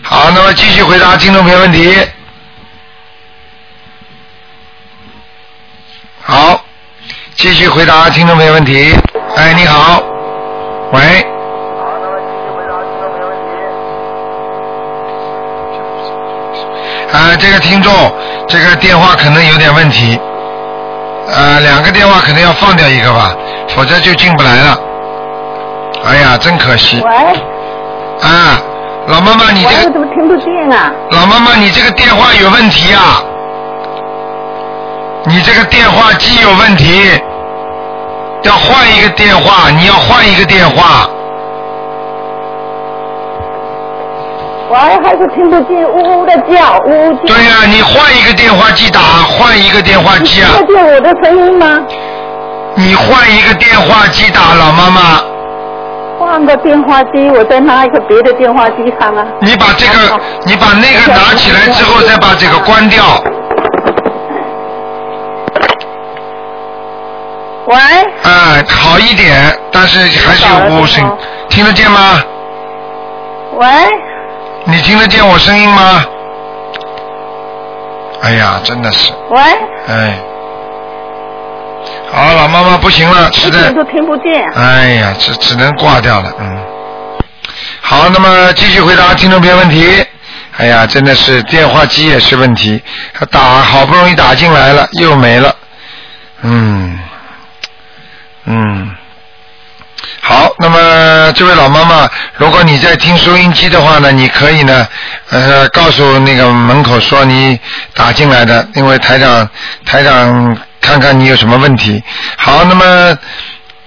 [0.01, 1.95] 好，那么继续回答听众朋友问题。
[6.23, 6.65] 好，
[7.35, 8.95] 继续回答听众朋友问题。
[9.35, 10.01] 哎，你好，
[10.91, 11.34] 喂。
[17.15, 17.93] 啊，这个听众，
[18.45, 20.19] 这个电话可能有点问题，
[21.33, 23.33] 呃，两个电话可能要放掉一个吧，
[23.69, 24.77] 否则就进不来了。
[26.03, 27.01] 哎呀，真可惜。
[27.01, 27.09] 喂，
[28.21, 28.59] 啊，
[29.07, 30.91] 老妈妈，你这喂，个怎么听不见啊？
[31.11, 33.23] 老妈妈，你这个电话有问题啊！
[35.25, 37.17] 你这个电话机有问题，
[38.43, 41.09] 要换一个电话，你要换一个电话。
[44.67, 47.33] 喂，还是听不见，呜呜的叫，呜呜叫。
[47.33, 50.49] 对呀、你换一个电话机打，换一个电话机啊！
[50.57, 51.85] 听得见我的声音吗？
[52.73, 55.21] 你换一个电话机打，老妈妈，
[56.19, 59.23] 换个电话机，我再拿一个别的电话机上啊。
[59.39, 63.03] 你把这个，你把那个拿起来之后，再把这个关掉。
[67.67, 67.75] 喂，
[68.23, 71.03] 啊，好一点，但是还是有呜声，
[71.49, 72.23] 听得见吗？
[73.57, 73.67] 喂，
[74.67, 76.05] 你听得见我声音吗？
[78.21, 79.39] 哎呀，真的是，喂，
[79.87, 80.17] 哎，
[82.11, 84.43] 好，老妈妈不行了，实在都听不见。
[84.55, 86.65] 哎呀，只只能挂掉了，嗯。
[87.81, 90.03] 好，那么继续回答听众朋友问题。
[90.57, 92.81] 哎呀，真的是电话机也是问题，
[93.13, 95.55] 他打好不容易打进来了，又没了，
[96.41, 96.99] 嗯，
[98.45, 98.95] 嗯。
[100.21, 104.87] 好，那么这位老妈妈，如果你在听收音机的话呢，你可以呢，
[105.29, 107.57] 呃，告诉那个门口说你
[107.93, 109.49] 打进来的，因为台长
[109.85, 112.03] 台长看看你有什么问题。
[112.37, 113.17] 好，那么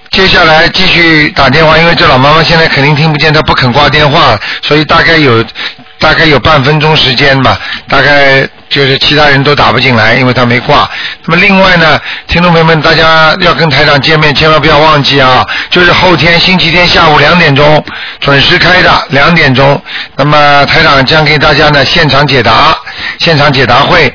[0.09, 5.45] 接下来继续打电话，因为这老妈妈现在肯定听不见，她不肯挂电话，所以大概有
[5.99, 10.89] 大概有半分钟时间吧，大概就是其他人都打不进来，因为他没挂。
[11.25, 17.83] 那么另外呢，听众朋友们，大家要跟台长见面，千万不要忘记啊，就是后天星期天下午两点钟
[18.21, 19.81] 准时开的，两点钟。
[20.15, 22.77] 那么台长将给大家呢现场解答，
[23.19, 24.11] 现场解答会。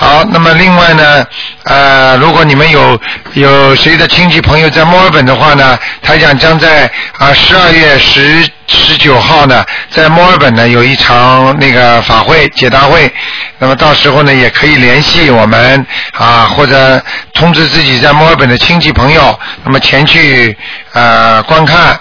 [0.00, 1.26] 好，那么另外呢，
[1.64, 2.98] 呃，如果你们有
[3.34, 13.12] 有谁的亲戚朋友在墨尔本的话呢，台长将在啊十二月十十九号呢，在墨尔本呢有一场那个法会解答会，
[13.58, 15.86] 那么到时候呢也可以联系我们
[16.16, 16.98] 啊，或者
[17.34, 20.56] 通知自己在墨尔本的亲戚朋友，那么前去
[20.94, 22.00] 呃观看。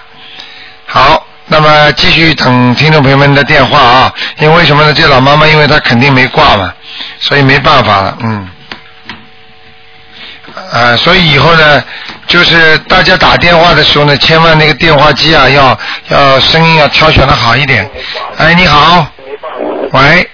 [0.86, 4.94] 好，那么继续等听众朋友们的电话啊，因为什么呢？
[4.94, 6.72] 这老妈妈因为她肯定没挂嘛，
[7.20, 8.50] 所以没办法了，嗯。
[10.72, 11.84] 呃，所以以后呢，
[12.28, 15.78] 就是大家打电话的时候呢，千万那个电话机啊，要
[16.10, 17.90] 要声音要挑选的好一点。
[18.38, 19.08] 哎，你好，
[19.92, 20.30] 喂，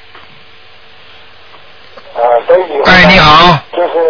[2.85, 3.59] 哎，你好，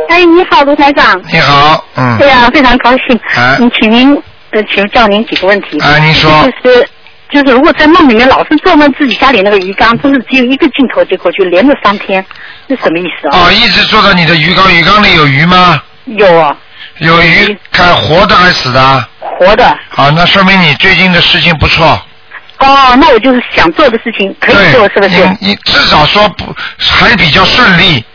[0.10, 1.22] 哎，你好，卢台长。
[1.32, 3.20] 你好，嗯，对呀，非常高兴。
[3.36, 4.16] 哎嗯，请您
[4.52, 5.80] 呃，请教您几个问题。
[5.80, 6.32] 啊，您说，
[6.64, 6.88] 就是
[7.30, 12.24] 就是，如果在梦里面老是做梦自己家里那个鱼缸，就是只有一个镜头接过去，连着三天，
[12.70, 13.38] 是什么意思啊？
[13.38, 15.82] 哦，一直做到你的鱼缸，鱼缸里有鱼吗？
[16.06, 16.56] 有啊，
[17.00, 19.08] 有鱼，看活的还是死的？
[19.20, 19.78] 活的。
[19.90, 22.00] 好，那说明你最近的事情不错。
[22.60, 25.28] 哦，那我就是想做的事情可以做，是不是？
[25.40, 28.06] 你你至少说不还比较顺利。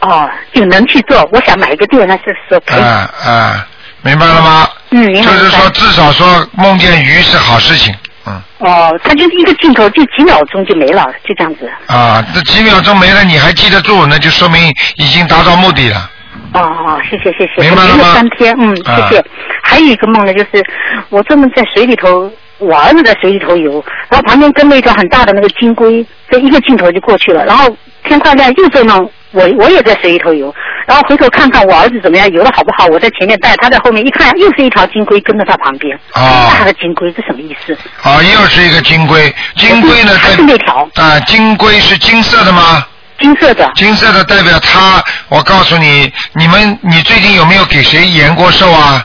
[0.00, 1.28] 哦，就能去做。
[1.30, 2.82] 我想买一个地，那是说可以。
[2.82, 3.66] 啊啊，
[4.02, 4.68] 明白了吗？
[4.90, 5.30] 嗯，明白。
[5.30, 7.94] 就是说，至少说梦见鱼是好事情。
[8.26, 8.42] 嗯。
[8.58, 11.70] 哦，他就是一个镜头，就几秒钟就没了，就这样子。
[11.86, 14.60] 啊，这几秒钟没了，你还记得住，那就说明
[14.96, 16.10] 已经达到目的了。
[16.52, 19.24] 哦哦，谢谢谢谢，明白了吗三天，嗯，啊谢谢。
[19.62, 20.64] 还有一个梦呢，就是
[21.10, 27.44] 我专门在水里头，我儿子在水里头游，然后旁边跟了一条很大的那个金龟，这一个镜头就过去了。
[27.44, 30.54] 然后天快亮，又做梦，我我也在水里头游，
[30.86, 32.86] 然后回头看看我儿子怎么样，游的好不好？
[32.86, 37.76] 我在前面带，他在后面，一看又是一条金龟跟在他旁边，哦大的金龟，这什么意思？
[38.02, 40.16] 啊，又是一个金龟，金龟呢？
[40.16, 42.86] 还是那条啊，金龟是金色的吗？
[43.18, 43.70] 金色的。
[43.74, 49.04] 金色的代表他，我告诉你，你们你最近有没有给谁延过寿啊？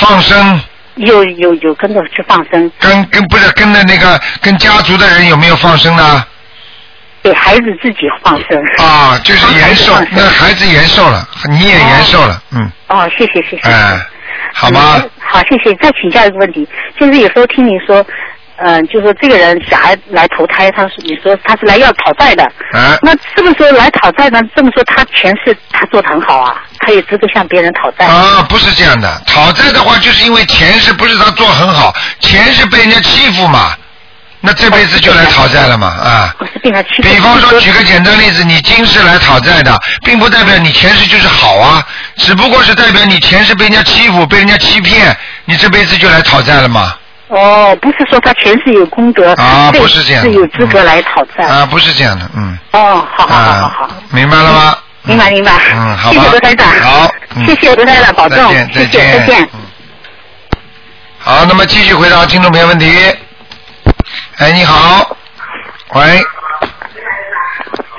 [0.00, 0.60] 放生。
[0.96, 6.24] 有有有跟着去放生，跟跟不是跟着那个跟家族的人有没有放生呢？
[7.24, 8.62] 给孩子自己放生。
[8.78, 13.68] 啊，就是延寿，那孩子延寿了，你也延寿了，嗯，哦，谢谢谢谢。
[13.68, 13.98] 哎，
[14.52, 15.00] 好吗？
[15.02, 15.74] 嗯好，谢谢。
[15.76, 16.68] 再请教一个问题，
[17.00, 18.04] 就是有时候听你说，
[18.58, 24.40] 嗯、就说这个人小孩来投胎，他是你说他是来要讨债的，啊，那是不是说来讨债呢？
[24.54, 28.04] 这么说他前世他做的很好啊，他有资格向别人讨债？
[28.06, 33.72] 啊，不是这样的，讨债的话，就是因为前世不是他做很好，前世被人家欺负嘛，
[34.46, 36.36] 那这辈子就来讨债了嘛，啊。
[36.62, 41.82] 比方说，举个简单例子，你今世来讨债的，并不代表你前世就是好啊，
[42.18, 46.94] 只不过是代表你前世被人家欺负、被人家欺骗，你这辈子就来讨债了嘛。
[47.28, 51.46] 哦，不是说他前世有功德，啊不是这样的是有资格来讨债。
[51.46, 52.58] 啊，不是这样的，嗯。
[52.72, 54.76] 哦，好好好好啊好，，明白了吗？
[55.04, 55.52] 明白明白。
[55.72, 56.20] 嗯，好吧。
[56.20, 56.68] 谢谢罗台长。
[56.82, 58.54] 好，嗯谢谢罗台长，保重。
[58.74, 59.42] 再见，再见。
[59.54, 59.60] 嗯
[61.18, 62.94] 好，那么继续回答听众朋友问题。
[64.38, 65.16] 哎，你好，
[65.94, 66.02] 喂，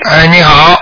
[0.10, 0.78] 哎，你好，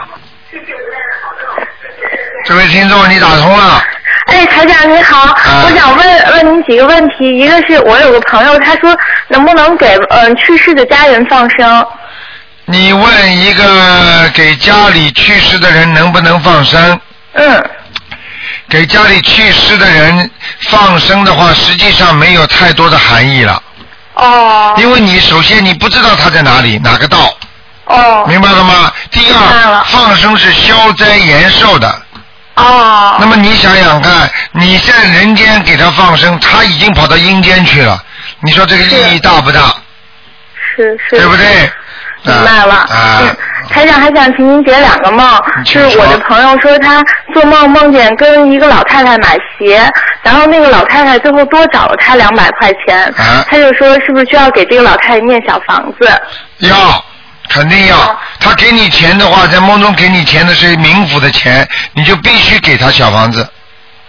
[2.46, 3.84] 这位听众，你打通了。
[4.28, 7.38] 哎，台长你好，啊我想问问您几个问题。
[7.38, 11.88] 一个是我有个朋友，他说能不能给嗯、去世的家人放生？
[12.66, 17.00] 你问一个给家里去世的人能不能放生？
[17.34, 17.64] 嗯。
[18.70, 23.62] 给家里去世的人放生的话，实际上没有太多的含义了。
[24.16, 24.74] 哦。
[24.78, 27.34] 因为你首先你不知道他在哪里，哪个道。
[27.86, 28.26] 哦。
[28.28, 28.92] 明白了吗？
[29.12, 32.02] 第二，放生是消灾延寿的。
[32.56, 33.18] 哦。
[33.20, 38.02] 那么你想想看，你在人间给他放生，他已经跑到阴间去了，
[38.42, 39.74] 你说这个意义大不大？
[40.76, 41.18] 是是。
[41.18, 41.72] 对不对？
[42.26, 42.76] 明白了。
[42.76, 43.36] 啊，嗯，
[43.70, 45.30] 台长还想请您解两个梦，
[45.66, 49.86] 就是我的朋友说他做梦梦见跟一个老太太买鞋，
[50.24, 56.22] 然后那个老太太最后多找了他两百块钱，啊他就说是不是需要给这个老太太念小房子？
[56.60, 57.04] 要，
[57.50, 58.20] 肯定要。
[58.40, 63.48] 他给你钱的话，在梦中给你钱的是冥府的钱，你就必须给他小房子。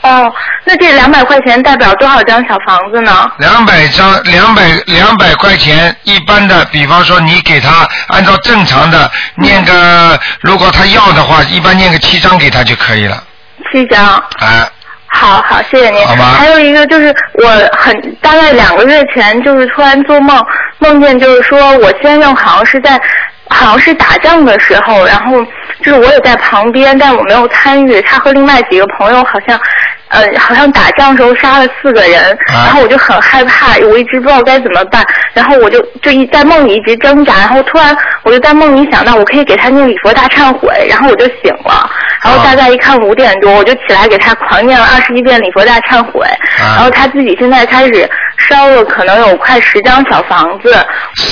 [0.02, 0.32] 哦，
[0.64, 3.30] 那这两百块钱代表多少张小房子呢？
[3.38, 13.22] 两百张，两百两百块钱，一般的，比方说你给他按照正常的念个，如果他要的话，一般念个七张给他就可以了。
[13.72, 14.04] 七张。
[14.04, 14.68] 啊，
[15.14, 16.06] 好好，谢谢您。
[16.06, 20.44] 好吧还有一个就是我很大概两个月前，就是突然做梦，
[20.78, 23.00] 梦见就是说我先生好像是在。
[23.50, 25.36] 好像是打仗的时候，然后
[25.82, 28.00] 就是我也在旁边，但我没有参与。
[28.00, 29.60] 他和另外几个朋友好像，
[30.14, 35.04] 呃，好像打仗时候杀了四个人，啊然后我就很害怕，我一直不知道该怎么办。
[35.34, 41.90] 然后我就就一在梦里一直挣扎，然后突然我就在梦里想到我可以给他念礼佛大忏悔，然后我就醒了。
[42.22, 46.26] 然后大概一看五点多，我就起来给他狂念了二十一遍礼佛大忏悔。
[46.56, 48.08] 然后他自己现在开始
[48.48, 50.74] 烧了，可能有快十张小房子，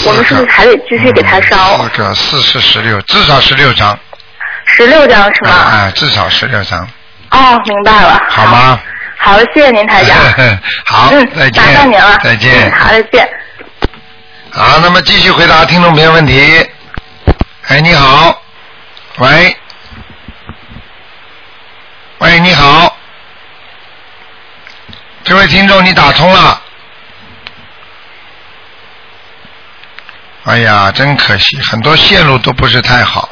[0.07, 1.79] 我们是不是还得继续给他烧？
[1.79, 3.99] 四个四十十六，至少十六张。
[4.65, 5.51] 十六张是吗？
[5.51, 6.87] 啊，至少十六张，
[7.33, 8.23] 哦，明白了。
[8.29, 8.81] 好吗？
[9.19, 10.17] 好，谢谢您台长。
[10.87, 11.63] 好，嗯，再见。
[11.63, 12.19] 麻烦您了。
[12.23, 13.29] 再见嗯，好，再见。
[14.53, 16.69] 好，那么继续回答听众朋友问题。
[17.69, 18.43] 哎，你好，
[19.19, 19.57] 喂，
[22.19, 22.97] 喂，你好，
[25.25, 26.61] 这位听众你打通了。
[30.45, 33.29] 哎呀，真可惜，很多线路都不是太好。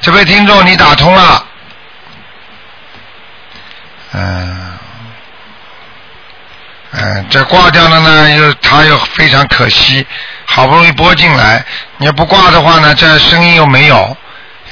[0.00, 1.46] 这位听众你打通了，
[4.14, 4.78] 嗯、
[6.92, 10.06] 嗯，这挂掉了呢，又他又非常可惜，
[10.46, 11.64] 好不容易拨进来，
[11.98, 14.16] 你要不挂的话呢，这声音又没有，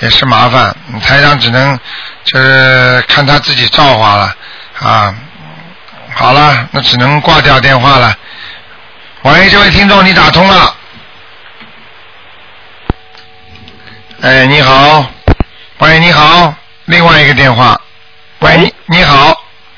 [0.00, 0.74] 也是麻烦。
[1.02, 1.78] 台长只能
[2.24, 4.36] 就是看他自己造化了
[4.80, 5.14] 啊。
[6.14, 8.14] 好了，那只能挂掉电话了。
[9.22, 10.76] 喂，这位听众，你打通了。
[14.20, 15.04] 哎，你好，
[15.78, 17.80] 喂，你好，另外一个电话，
[18.42, 19.34] 喂，你你好，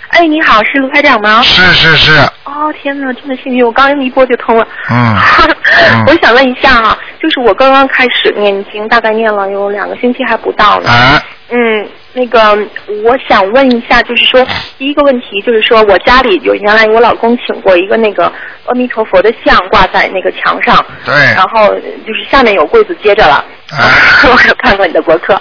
[0.08, 1.42] 哎，你好，是卢台长吗？
[1.42, 2.12] 是是是，
[2.44, 4.66] 哦，天哪，真的幸运，我刚一拨就通了。
[4.90, 5.16] 嗯，
[5.92, 6.04] 嗯。
[6.06, 10.88] 我想问一下啊，就是我刚刚开始念经，大概念了有两个星期还不到呢。
[10.90, 12.56] 啊，嗯，那个
[13.04, 14.46] 我想问一下，就是说
[14.78, 18.32] 第一个问题就是说我家里有原来我老公请过一个那个
[18.66, 21.12] 阿弥陀佛的像挂在那个墙上，对。
[21.34, 21.68] 然后
[22.06, 23.44] 就是下面有柜子接着了。
[23.70, 23.80] 啊
[24.30, 25.34] 我有看过你的博客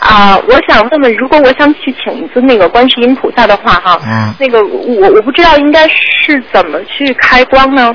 [0.00, 4.34] 啊、我想问问，如果我想去请一尊那个观世音菩萨的话，哈，嗯。
[4.40, 7.94] 那个我我不知道应该是怎么去开光呢？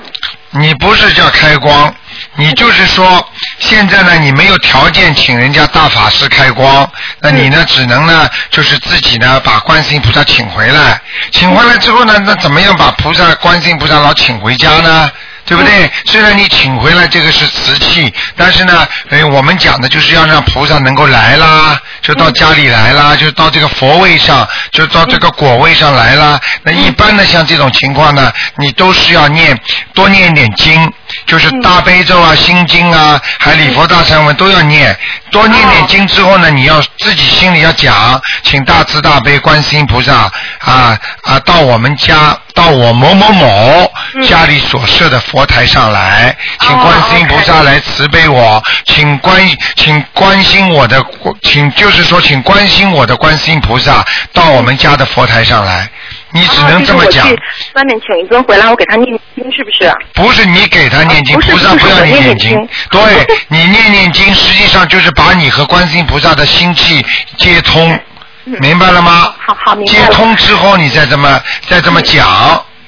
[0.51, 1.93] 你不是叫开光，
[2.35, 3.27] 你就是说
[3.59, 6.89] 现在呢，你没有条件请人家大法师开光，
[7.19, 11.01] 那你呢，只能呢，就是自己呢把观世音菩萨请回来，
[11.31, 15.11] 请回来之后呢，那怎么样把菩萨、观世音菩萨老请回家呢？
[15.45, 15.91] 对不对？
[16.05, 26.39] 虽然你请回来这个是瓷器，但是呢，哎，我们讲的就是要让菩萨能够来啦，就到家里来啦，就到这个佛位上，就到这个果位上来啦。
[26.63, 29.59] 那一般的像这种情况呢，你都是要念
[29.93, 30.91] 多念一点经，
[31.25, 34.97] 就是大悲咒啊、心经啊，还礼佛大忏文都要念。
[35.31, 43.91] 多念点经之后呢，你要自己心里要讲，请大慈大悲观世音菩萨啊啊到我们家到我某某某
[44.25, 49.45] 家里所设的佛台上来，请观世音菩萨来慈悲我，请关
[49.75, 51.03] 请关心我的，
[51.41, 55.89] 请就是说请关心我的观世音菩萨到我们家的佛台上来，
[56.33, 57.27] 你只能这么讲
[57.75, 59.93] 外面请一尊回来，我给他念经，是不是？
[60.13, 62.69] 不是你给他念经，菩萨不要我念你念经经。
[62.89, 63.01] 对
[63.49, 67.05] 你念念经，实际上就是把你和观世音菩萨的心气
[67.37, 67.99] 接通，
[68.45, 69.33] 明白了吗？
[69.37, 70.07] 好好明白接。
[70.11, 72.27] 通之后，你再这么再这么讲，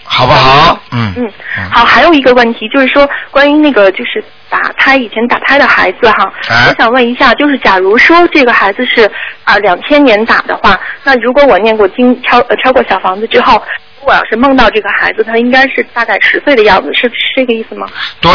[0.03, 0.79] 好不好？
[0.91, 1.13] 嗯。
[1.15, 1.31] 嗯，
[1.71, 4.23] 好，还有一个问题就是说，关于那个就是
[4.55, 9.09] 打胎以前打胎的孩子哈，哎我想问一下，就是假如说这个孩子是
[9.43, 13.61] 啊两千年打的话，那如果我念过经超呃超过小房子之后，
[14.05, 17.87] 如果要是梦到这个孩子，他应该是大概十岁的样子，是是这个意思吗？
[18.21, 18.31] 对，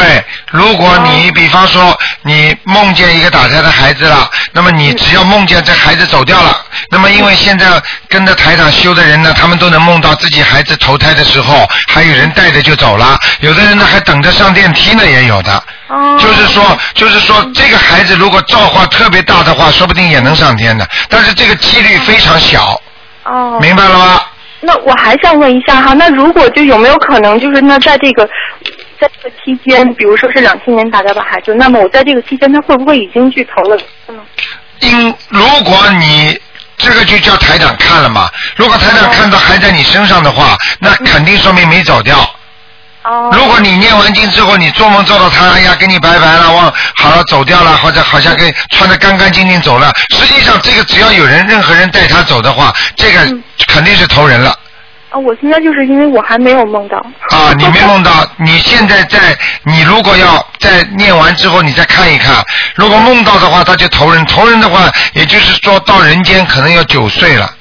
[0.51, 6.61] 如果你比方说你梦见一个打胎的孩子了，那么你只要梦见这孩子走掉了，
[6.91, 15.63] 那么因为现在跟着台长修的人呢，他们都能梦到自己孩子投胎的时候，还有人带着就走了，有的人呢还等着上电梯呢，也有的。
[15.87, 22.83] 哦就是说，就是说，这个孩子如果造化特别大的话，说不定也能上天的，但是这个几率非常小，
[23.23, 24.21] 哦，明白了吗？
[24.61, 28.29] 那我还想问一下哈，那如果就有没有可能，就是那在这个
[29.01, 33.77] 在这个期间，比如说是两千年打掉的孩子，那么我在这个期间，他会不会已经去投了
[34.09, 34.21] 呢？
[34.81, 36.39] 因如果你
[36.77, 42.19] 这个就叫台长看了嘛，如果台长看到还在你身上的话，那肯定说明没走掉。
[43.03, 43.31] 哦。
[43.33, 53.21] 如果你念完经之后，你做梦做到他，哎呀，跟你拜拜了，忘好了走掉了，或者好像跟穿的干干净净走了，实际上这个只要有人任何人带他走的话，这个
[53.73, 54.51] 肯定是投人了。
[55.11, 56.97] 啊，我现在就是因为我还没有梦到。
[57.31, 62.37] 啊，你没梦到，你现在在，你如果要在念完之后，你再看一看，
[62.77, 67.53] 如果梦到的话，他就投人，投人的话，也就是说到人间可能要九岁了，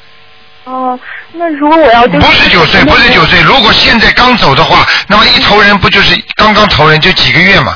[0.66, 1.00] 哦，
[1.34, 7.76] 那如果我要就是不是九岁，不是九岁，如果现在刚走的话，那么一投人不就是刚刚投人就几个月嘛？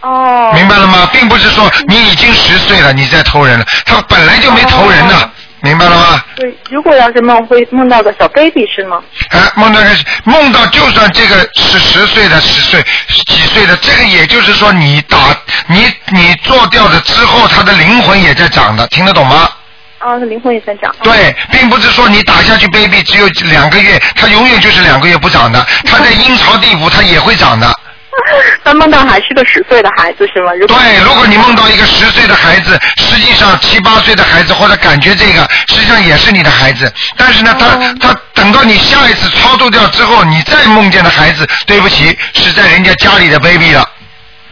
[0.00, 0.50] 哦。
[0.54, 1.08] 明白了吗？
[1.12, 5.30] 并不是说你已经十岁了，你再投人了，他本来就没投人呢，
[5.60, 6.22] 明白了吗？
[6.36, 9.00] 对，如果要是梦会梦到个小 baby 是吗？
[9.30, 9.88] 哎，梦到个
[10.24, 12.84] 梦到，就算这个是十岁的、十岁、
[13.26, 15.18] 几岁的，这个也就是说，你打
[15.66, 19.48] 你你做掉的之后，他的灵魂也在长的，听得懂吗？
[19.98, 20.94] 啊，他灵魂也在长。
[21.02, 27.74] 对，并不是说你打下去 baby 只有两个月，他永远就是两个月不长的，他在阴曹地府他也会长的。
[28.64, 30.52] 他梦到还是个十岁的孩子是吗？
[30.54, 36.92] 如果对，如果你梦到一个十岁的孩子，实际上七八岁的孩子或者感觉这个，实际上也是你的孩子。
[37.16, 37.66] 但是呢，他
[38.00, 43.88] 他等到你下一次超度掉之后，你再梦见的孩子，对不起，是在人家家里的 baby 了。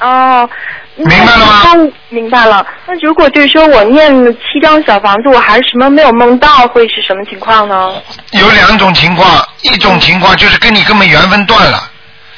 [0.00, 0.48] 哦，
[0.96, 1.62] 明白了吗？
[2.10, 2.64] 明白了。
[2.86, 7.94] 那如果就是说我念了七张小房子，我还是什么没有梦到，会是什么情况呢？
[8.32, 11.90] 有两种情况，一种情况就是跟你根本缘分断了，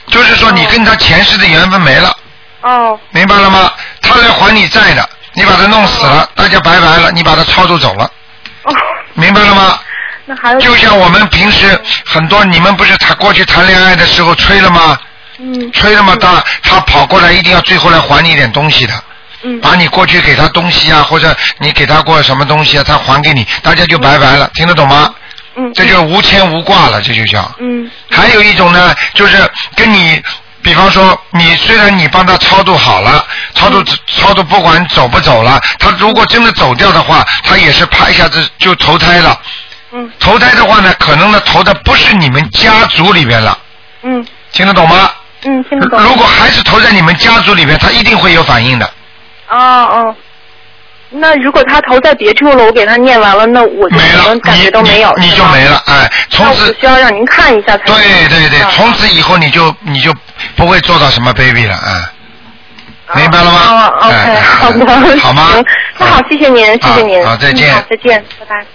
[0.08, 2.16] 就是说你跟他前世的缘分没了，
[2.62, 3.72] 哦，明白了吗？
[4.00, 8.04] 他来还你债的，你把他弄死了，大家拜拜了，你把他操作走了，
[8.62, 8.74] 哦，
[9.14, 9.78] 明白了吗？
[10.24, 14.98] 那还有就像我们平时很多，你们不是谈过去谈恋爱的时候吹了吗？
[15.38, 15.70] 嗯。
[15.72, 18.94] 吹那么大他跑过来，一定要最后来还你一点东西的。
[19.42, 19.60] 嗯。
[19.60, 25.08] 把你过去给他东西啊，或者你给他过什么东西啊，他还给你，大家就拜拜了，听得懂吗？
[25.08, 25.14] 嗯。
[25.74, 27.50] 这就无牵无挂了，这就叫。
[27.58, 27.90] 嗯。
[28.10, 29.36] 还有一种呢，就是
[29.74, 30.22] 跟你，
[30.62, 39.40] 比方说，你虽然你帮他超度好了，超度、超度不管走不走了，他如果真的走掉的话，他也是啪一下子就投胎了。
[39.92, 40.10] 嗯。
[40.18, 43.58] 投胎的话呢，可能呢投的不是你们家族里边了，
[44.02, 45.10] 嗯听得懂吗？
[45.44, 46.00] 嗯，听得懂。
[46.02, 48.86] 如果还是投在你们家族里边，他一定会有反应的。
[49.48, 50.16] 哦哦，
[51.10, 60.12] 那如果他投在别处了，我给他念完了，那我就什么感觉都没有，你就没了，哎，从此需要让您看一下才对对对，啊从此以后你就你就
[60.56, 62.12] 不会做到什么 baby 了，啊，
[63.14, 63.60] 明白了吗？
[63.60, 65.64] 哦，OK，哎好的，好吗行？
[65.98, 68.66] 那好，谢谢您，谢谢您，好好再见嗯好，再见，拜拜。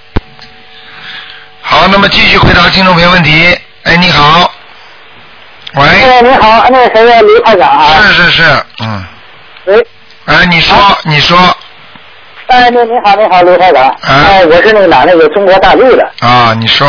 [1.61, 3.57] 好，那么继续回答听众朋友问题。
[3.83, 4.51] 哎，你好，
[5.75, 8.01] 喂，哎，你好，那个谁呀，刘台长啊？
[8.07, 9.05] 是是是，嗯，
[9.65, 9.85] 喂，
[10.25, 11.37] 哎，你说你说
[12.51, 13.89] 哎，那你好，你好，刘台长。
[14.01, 16.11] 哎，我是那个哪那个中国大陆的。
[16.19, 16.85] 啊，你说。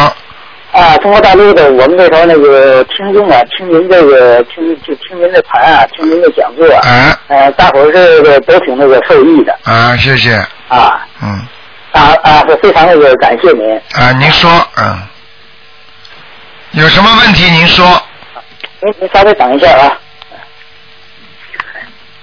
[0.72, 6.82] 啊，中国大陆的，我们这头那个听众啊，听您这个听就听您的盘啊，听您的讲座啊，
[7.28, 9.56] 哎呃，大伙儿这个都挺那个受益的。
[9.62, 10.34] 啊，谢谢，
[10.66, 11.06] 啊。
[11.22, 11.46] 嗯。
[11.92, 13.80] 啊啊，是非常那个感谢您。
[13.92, 14.98] 啊，您说嗯，
[16.72, 17.86] 有什么问题您说，
[18.80, 19.96] 您您稍微等一下啊。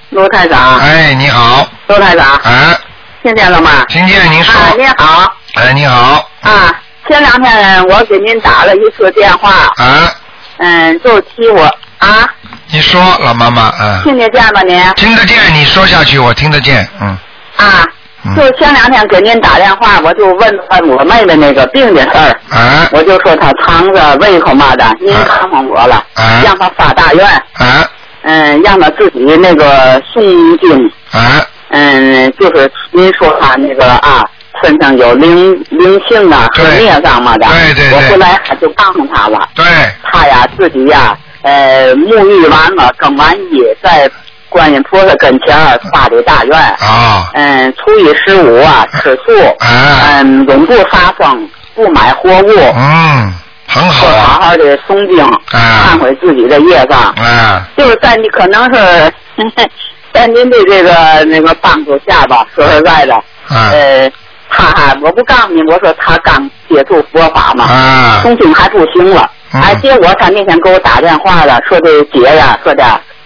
[0.10, 0.78] 罗台长。
[0.80, 2.36] 哎，你好，罗台长。
[2.44, 2.76] 哎，
[3.22, 3.86] 听见了吗？
[3.89, 5.34] 听见您说，啊，您好。
[5.55, 6.74] 哎，你好，啊，
[7.07, 10.11] 前两天我给您打了一次电话，啊，
[10.57, 11.63] 嗯，就提我。
[11.97, 12.26] 啊，
[12.72, 14.82] 你说老妈妈，嗯，听得见吗您？
[14.95, 17.17] 听得见，你说下去我听得见，嗯，
[17.57, 17.84] 啊，
[18.38, 26.41] 就前两天给您打电话，我就问他我妹妹那个病的事儿，啊，我就说她肠子、胃口嘛的，您看看我了，啊？
[26.45, 27.86] 让她发大愿，啊？
[28.22, 34.26] 嗯，让她自己那个诵经，啊嗯，就是您说他那个啊，
[34.61, 37.97] 身上有灵灵性啊和孽障嘛的，对对对。
[37.97, 39.65] 我后来就告诉他了，对，
[40.03, 44.09] 他呀自己呀，呃，沐浴完了，更完衣，在
[44.49, 53.34] 观音菩萨跟前儿发的大愿，啊，嗯，初一十五啊吃素，嗯，永不杀生，不买活物，嗯，
[53.67, 59.13] 很好说好好的诵经，忏悔自己的业障，啊，就是在你可能是
[60.14, 63.16] 在您的这个那个帮助下吧，说实在的，
[63.47, 63.70] 啊。
[63.72, 64.12] 呃，
[64.49, 68.22] 他还我不告诉你，我说他刚接触佛法嘛，啊。
[68.24, 69.62] 诵经还不行了，嗯。
[69.62, 72.84] 哎，结果他那天给我打电话了，说这姐呀，说的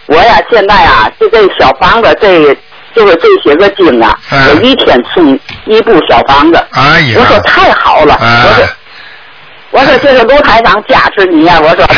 [0.07, 2.55] 我呀现在啊，就这小房子这。
[2.95, 5.33] 就是这些个经啊，我一天送
[5.65, 6.63] 一部小房子。
[6.73, 8.67] 哎呀，我说太好了，我说
[9.71, 11.95] 我说这是卢台长加持你呀、我说的。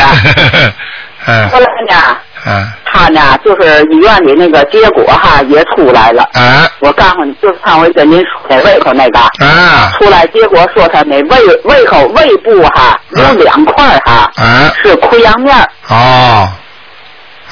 [1.26, 2.16] 嗯 后来呢，
[2.46, 6.22] 嗯他呢就是医院里那个结果哈也出来了。
[6.32, 6.66] 啊。
[6.78, 9.18] 我告诉你，就是上回跟您说的胃口那个。
[9.18, 9.92] 啊。
[9.98, 14.72] 出来结果说他那胃胃口胃部哈有两块哈啊。
[14.82, 15.68] 是溃疡面儿。
[15.88, 16.48] 哦，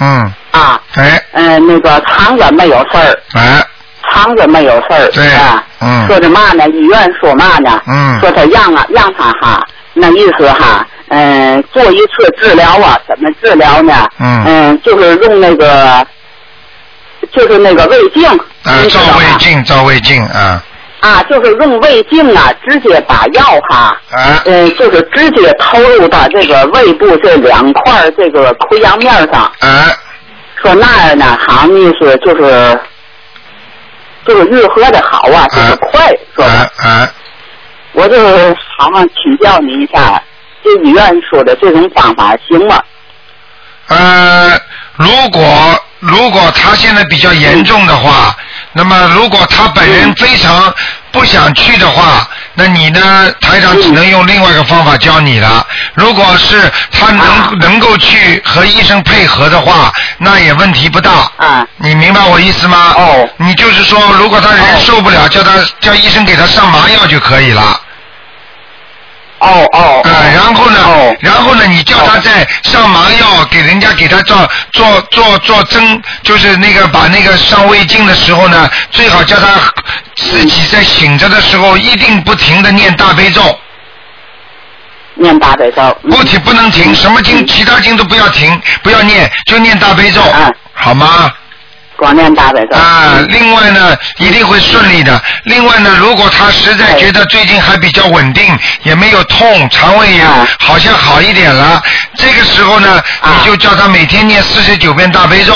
[0.01, 1.23] 嗯，啊，哎。
[1.33, 3.63] 嗯那个肠子没有事儿，哎
[4.11, 5.27] 肠子没有事儿对。
[5.35, 5.63] 啊。
[5.81, 6.07] 嗯。
[6.07, 6.67] 说的嘛呢？
[6.71, 7.83] 医院说嘛呢？
[7.87, 8.19] 嗯。
[8.21, 14.09] 说他让啊让他哈，那意思哈，嗯，做一次治疗啊，怎么治疗呢？
[14.19, 14.81] 嗯。
[14.83, 16.07] 就是用那个，
[17.33, 18.27] 就是那个胃镜，
[18.65, 20.63] 啊，照胃镜，照胃镜啊，
[21.01, 29.43] 啊，就是用胃镜啊，直接把药哈，啊，嗯，就是直接投入到这个胃部这两块这个溃疡面上。
[29.61, 29.93] 啊，
[30.63, 32.79] 说那样呢，好像意思就是，
[34.27, 36.51] 就是愈合的好啊，就是快，说的。
[36.51, 37.09] 啊啊，
[37.93, 38.19] 我就
[38.79, 40.21] 好像请教你一下，
[40.65, 42.83] 这医院说的这种方法行吗？
[43.89, 44.59] 呃，
[44.97, 48.35] 如果如果他现在比较严重的话，
[48.73, 50.73] 那么如果他本人非常
[51.13, 55.67] 不想去的话，那你呢，台长只能用另外一个方法教你了。
[55.95, 61.31] 如果是他能、能够去和医生配合的话，那也问题不大。
[61.37, 62.95] 啊，你明白我意思吗？
[62.97, 67.81] 哦，你就是说，如果他人受不了，叫他叫医生给他上麻药就可以了。
[69.45, 70.03] 哦哦。
[70.05, 79.47] 啊，然后呢，然后呢，你叫他在上麻药，给人家给他做做做做针，就是那个把那个上胃镜的时候呢，最好叫他
[80.17, 83.59] 自己在醒着的时候一定不停的念大悲咒。
[85.17, 85.97] 念大悲咒。
[86.11, 90.21] 不停不能停，什么经其他经都不要停，不要念，就念大悲咒，
[90.75, 91.31] 好吗？
[91.97, 92.77] 光念大悲咒。
[92.77, 95.21] 啊，另外呢，一定会顺利的。
[95.45, 100.25] 另外呢，如果他实在觉得最近还比较稳定，也没有痛，肠胃也
[100.59, 101.83] 好像好一点了，
[102.15, 105.55] 这个时候呢，你就叫他每天念四十九遍大悲咒。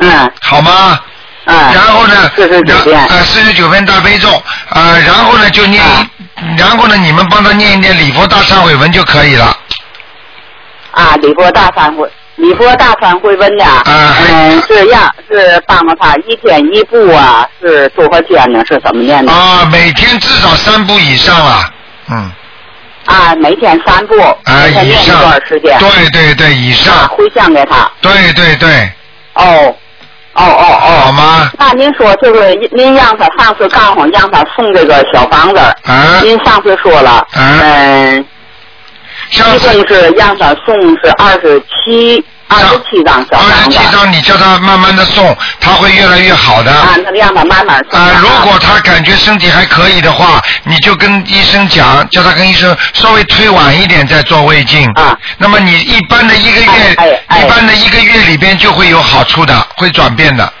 [0.00, 0.32] 嗯。
[0.40, 1.00] 好吗？
[1.46, 1.56] 嗯。
[1.72, 2.30] 然后呢？
[2.36, 2.74] 四十九
[3.24, 4.30] 四十九遍大悲咒
[4.68, 5.82] 啊，然后呢就念，
[6.58, 9.56] 然后呢你们帮他念一念礼佛大忏悔文就可以了。
[10.90, 13.64] 啊，礼佛大忏悔，礼佛大忏悔文的？
[13.86, 18.62] 嗯，是呀是帮着他一天一步啊，是多少天呢？
[18.66, 19.32] 是怎么念的？
[19.32, 21.70] 啊，每天至少三步以上啊，
[22.10, 22.30] 嗯。
[23.06, 25.78] 啊，每天三步，啊，每天念一以上段时间。
[25.78, 26.94] 对对对，以上。
[26.94, 27.90] 啊，回向给他。
[28.00, 28.68] 对对对。
[29.34, 29.74] 哦，
[30.34, 30.88] 哦哦哦。
[31.04, 31.50] 好吗？
[31.58, 38.24] 那您说就是您让他上次告诉让他送这个小房子，啊、您上次说了，嗯、
[39.30, 43.64] 一共是让他送是二十七二十七张小二。
[43.64, 46.70] 十七张，你叫他慢慢的送，他会越来越好的。
[46.70, 47.98] 啊，那让他慢慢送。
[47.98, 54.88] 啊，如果他感觉身体还可以的话，你就跟医生讲，叫他跟医生稍微推晚一点再做胃镜。
[54.92, 55.18] 啊。
[55.38, 60.52] 那么你一般的一个月，一般的一个月里边就会有好处的，会转变的，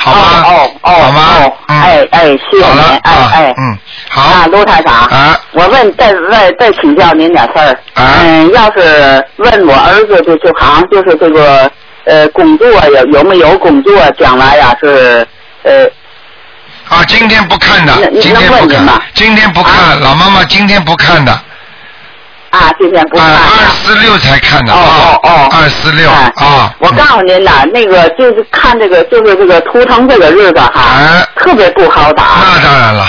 [0.00, 0.44] 好吗？
[0.46, 1.22] 哦哦好吗？
[1.40, 3.78] 哦，哎哎，谢谢您，哎哎，嗯，
[4.08, 4.22] 好。
[4.22, 7.70] 啊，卢台长，啊，我问再再再请教您点事儿。
[7.94, 8.14] 啊。
[8.22, 11.70] 嗯，要是问我儿子，就就好像就是这个
[12.04, 15.26] 呃工作有有没有工作，将来呀是
[15.64, 15.84] 呃。
[16.88, 21.38] 啊，今天不看的，今天不看今天不看，老妈妈今天不看的。
[22.50, 23.26] 啊，今天不看。
[23.34, 24.78] 二四六才看的哦。
[24.78, 25.48] 哦哦。
[25.52, 26.74] 二四六哎啊。
[26.78, 32.24] 我告诉您呐，那个就是看这个，就是这个图腾这个日子哈，特别不好打。
[32.24, 33.06] 哎那当然了。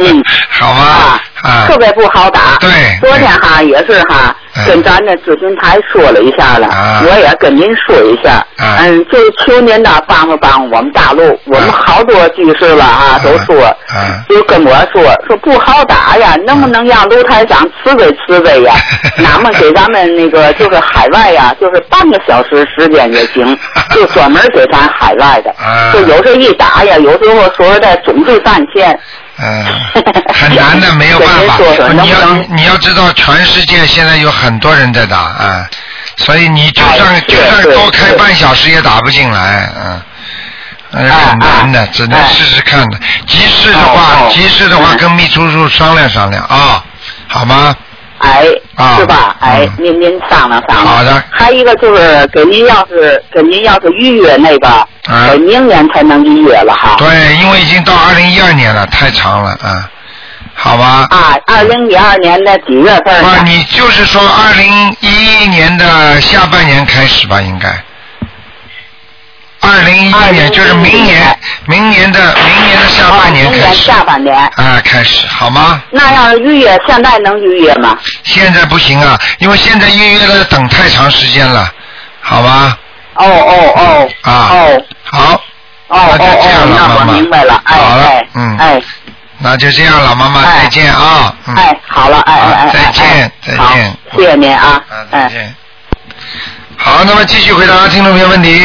[0.00, 0.22] 嗯。
[0.60, 1.18] 好吗？
[1.42, 1.66] 啊。
[1.66, 2.56] 特别不好打。
[2.60, 2.70] 对。
[3.00, 4.34] 昨天哈也是哈，
[4.66, 6.68] 跟咱的咨询台说了一下了，
[7.06, 8.44] 我也跟您说一下。
[8.58, 13.56] 嗯，就求您呐帮帮帮我们大陆，我们好多居士了啊，都说，
[14.28, 18.74] 就跟我说说不好打呀，能不能让卢台长慈悲慈悲呀？
[19.16, 23.58] 那么给咱们那个就是海外呀，就是半个小时时间也行，
[23.94, 25.54] 就专门给咱海外的，
[25.92, 28.98] 就有时候一打呀，有时候说实在总是占线。
[29.42, 29.64] 嗯，
[30.34, 31.56] 很难的，没有办法。
[32.02, 35.66] 你要你要知道，全世界现在有很多人在打啊，
[36.16, 40.02] 所以你就算就算多开半小时也打不进来，嗯。
[40.92, 42.98] 嗯很难的，只能试试看的。
[43.24, 46.82] 急事的话，急事的话，跟秘书处商量商量啊，
[47.28, 47.72] 好吗？
[48.20, 48.46] 哎，
[48.76, 49.36] 啊是吧？
[49.40, 50.86] 哎，您您商量商量。
[50.86, 51.22] 好的。
[51.30, 54.68] 还一个就是给您要是给您要是预约那个，
[55.08, 56.96] 呃，明年才能预约了哈。
[56.98, 59.88] 对，因为已经到二零一二年了，太长了啊，
[60.54, 61.06] 好吧？
[61.10, 63.24] 啊，二零一二年的几月份？
[63.24, 67.68] 啊，你就是说二零一一年的下半年开始吧，应该。
[69.60, 73.82] 二零一一年就是明年，明年的明年的下半年开始。
[73.82, 74.34] 下半年。
[74.34, 75.82] 啊，开始好吗？
[75.90, 77.96] 那要预约，现在能预约吗？
[78.24, 81.70] 现在不行啊，因为现在预约了等太长时间了，
[82.22, 82.78] 好吧？
[83.14, 84.08] 哦哦哦。
[84.22, 84.32] 啊。
[84.52, 84.82] 哦。
[85.04, 85.42] 好。
[85.88, 87.12] 哦那就这样了，妈妈。
[87.12, 88.56] 明白了，哎好了哎，嗯。
[88.58, 88.82] 哎。
[89.42, 91.34] 那就这样了，妈妈，再见啊。
[91.46, 92.70] 嗯哎，好了，哎哎哎。
[92.72, 93.96] 再见，再好见。
[94.16, 94.82] 谢谢您啊。
[94.90, 95.54] 嗯，再见。
[96.76, 98.62] 好，那么继续回答听众朋友问题。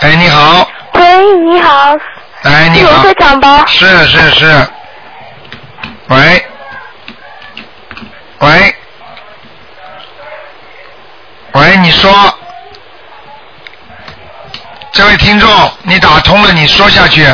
[0.00, 0.66] 哎，你好。
[0.94, 1.94] 喂，你好。
[2.42, 3.04] 哎，你好。
[3.18, 3.64] 长吧？
[3.66, 4.46] 是是是。
[6.08, 6.44] 喂。
[8.38, 8.74] 喂。
[11.52, 12.10] 喂，你说。
[14.92, 15.48] 这位听众，
[15.82, 17.26] 你打通了，你说下去。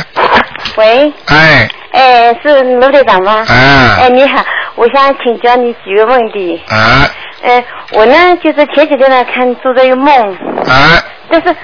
[0.77, 3.45] 喂，哎，哎，是卢队长吗？
[3.49, 4.45] 哎哎，你好，
[4.75, 6.61] 我想请教你几个问题。
[6.69, 7.09] 啊
[7.45, 10.13] 哎，我呢，就是前几天呢看做这个梦，
[10.67, 11.01] 啊
[11.31, 11.55] 但是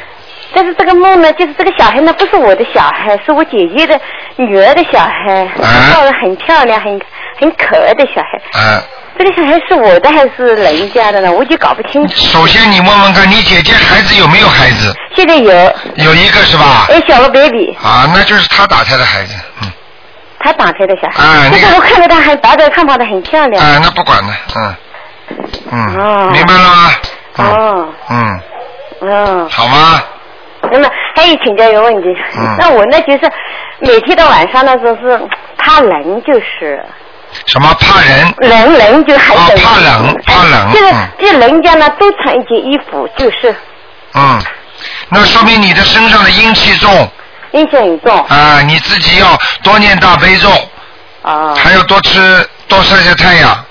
[0.55, 3.99] 但是这个梦呢，就是这个小孩呢不是我的小孩，是我姐姐的
[4.37, 5.49] 女儿的小孩，
[5.93, 7.01] 照的很漂亮，很
[7.41, 8.61] 很可爱的小孩。
[8.61, 8.83] 啊！
[9.19, 11.31] 这个小孩是我的还是人家的呢？
[11.31, 12.15] 我就搞不清楚。
[12.15, 14.95] 首先你问问看，你姐姐孩子有没有孩子？
[15.15, 15.53] 现在有，
[15.97, 16.87] 有一个是吧？
[16.89, 19.35] 哎，小了 baby，啊，那就是他打胎的孩子。
[19.63, 19.71] 嗯。
[20.39, 21.51] 他打胎的小孩。
[21.53, 23.65] 但是我看到他还白白胖胖的，很漂亮。
[23.65, 24.75] 啊，那不管了，嗯。
[25.71, 25.97] 嗯。
[25.99, 26.91] 哦明白了吗？
[27.37, 28.41] 哦，嗯，
[29.03, 29.49] 嗯。
[29.51, 30.03] 好吗？
[30.71, 33.31] 那么还有请教一个问题，嗯 那我呢就是
[33.81, 35.21] 每天到晚上的时候是
[35.59, 36.85] 怕冷，就是
[37.47, 38.35] 什么怕人？
[38.39, 39.47] 冷冷就很冷。
[39.47, 40.73] 哦，怕冷，怕冷。
[40.73, 43.55] 就是嗯就人家呢多穿一件衣服，就是
[44.15, 44.41] 嗯，
[45.09, 47.11] 那说明你的身上的阴气重
[47.53, 48.19] 阴气很重。
[48.29, 49.27] 啊，你自己要
[49.63, 50.49] 多念大悲咒，
[51.23, 51.55] 啊。
[51.55, 53.65] 还要多吃多晒晒太阳，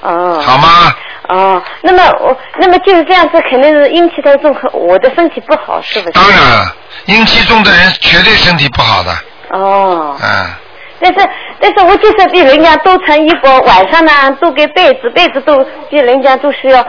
[0.00, 0.40] 哦。
[0.40, 0.92] 好吗？
[1.30, 6.12] 哦，那么我那么就是这样子，肯定是阴气太重，我的身体不好，是不是？
[6.12, 6.74] 当然了，
[7.06, 9.12] 阴气重的人绝对身体不好的，
[9.50, 10.16] 哦。
[10.22, 10.46] 嗯。
[11.02, 16.84] 但是但是我就是比人家多穿衣服，晚上呢多给被子，被子都比人家都是要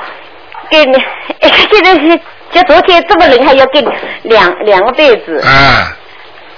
[0.69, 0.97] 给你，
[1.71, 2.19] 现在是
[2.51, 3.81] 就昨天这么冷还要给
[4.23, 5.41] 两两个被子。
[5.45, 6.01] 嗯。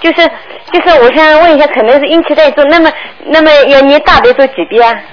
[0.04, 0.30] 就是
[0.72, 2.92] 就是，我想问一下，可能是阴气太重，那么
[3.28, 5.04] 那么要念大悲咒几遍？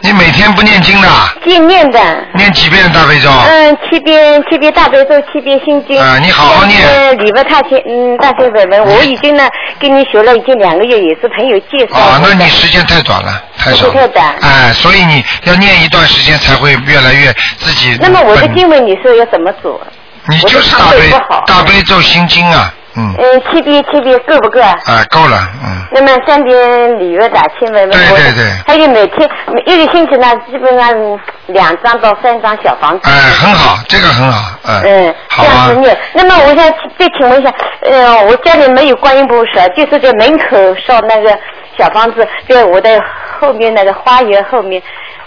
[0.00, 1.08] 你每天不念经的，
[1.44, 2.00] 尽念的。
[2.34, 3.30] 念几遍大悲咒？
[3.30, 5.96] 嗯，七遍七遍大悲咒，七遍心经。
[6.00, 12.00] 啊你好好念嗯，礼拜大千嗯大千本文，我已经呢跟你学了已经两个月，也是朋友介绍。
[12.00, 13.92] 啊，那你时间太短了，太少了。
[13.92, 14.34] 太短。
[14.40, 17.96] 哎，所以你要念一段时间才会越来越自己。
[18.00, 19.80] 那么我的本经文你说要怎么做？
[20.28, 21.10] 你就是大悲
[21.46, 24.60] 大悲咒心经啊，嗯，嗯，七遍七遍够不够？
[24.60, 24.74] 啊？
[24.86, 33.08] 哎，够了，嗯，那么三点礼佛大千文文，对对对还有每天每一个星期呢，基本上嗯两张到三张小房子。
[33.08, 35.98] 哎，很好，这个很好，嗯，嗯，好啊这样子，念。
[36.14, 36.56] 那么我想
[36.98, 41.36] 再请问一下，呃，我家里没有观音菩萨，就是在门口烧那个
[41.78, 43.00] 小房子，在我的
[43.40, 44.82] 后面那个花园后面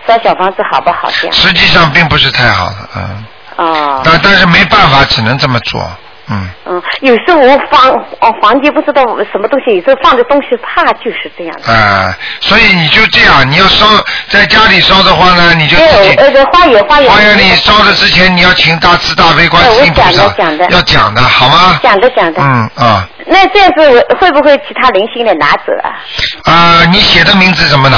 [0.07, 1.09] 烧小房子，好不好？
[1.20, 1.34] 这样。
[1.34, 3.26] 实际上并不是太好的，嗯，
[3.68, 4.01] 啊。
[4.05, 5.82] 但但是没办法，只能这么做，
[6.30, 11.71] 嗯，嗯，有时候我房哦房间不知道什么东西，有时候放的东西怕就是这样的。
[11.71, 13.86] 啊，所以你就这样，你要烧
[14.30, 17.11] 在家里烧的话呢，你就自己呃，呃，花园花园。
[17.11, 21.80] 花园里烧的之前，你要请大慈大悲观世音菩萨呃我讲的讲的要讲的好吗？
[21.84, 22.41] 讲的讲的。
[22.41, 25.89] 嗯啊那这样子会不会其他零星的拿走啊？
[26.43, 27.97] 啊，你写的名字怎么拿？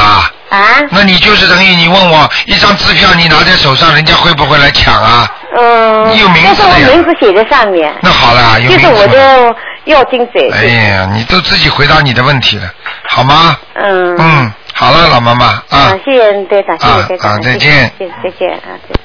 [0.49, 0.79] 啊？
[0.89, 5.29] 那你就是等于你问我一张支票，你拿在手上，人家会不会来抢啊？
[5.55, 6.11] 嗯。
[6.11, 7.93] 你有名字但是我名字写在上面。
[8.01, 9.23] 那好了，有就是我名字吗。
[9.23, 10.39] 的要精者。
[10.53, 12.69] 哎呀，你都自己回答你的问题了，
[13.09, 13.57] 好吗？
[13.75, 14.15] 嗯。
[14.19, 18.61] 嗯，好了，老妈妈啊啊，，谢谢队长，谢谢队长，啊再谢谢见谢谢再见啊。
[18.87, 18.99] 再见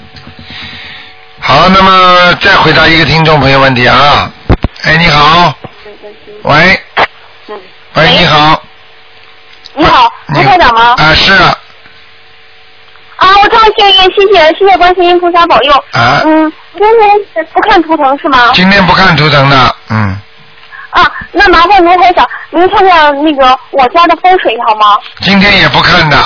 [1.41, 4.31] 好，那么再回答一个听众朋友问题啊。
[4.85, 5.55] 哎，你好，
[6.43, 6.81] 喂，
[7.95, 8.63] 喂，你好，
[9.75, 10.95] 你好，卢台长吗？
[10.99, 11.57] 啊是啊，
[13.23, 15.73] 啊，我这么幸运，谢谢谢谢观世音菩萨保佑。
[15.93, 18.51] 啊嗯，今天不看图腾是吗？
[18.53, 20.19] 今天不看图腾的，嗯，
[20.91, 24.99] 啊，那麻烦您台长，您看看那个我家的风水好吗？
[25.21, 26.17] 今天也不看的。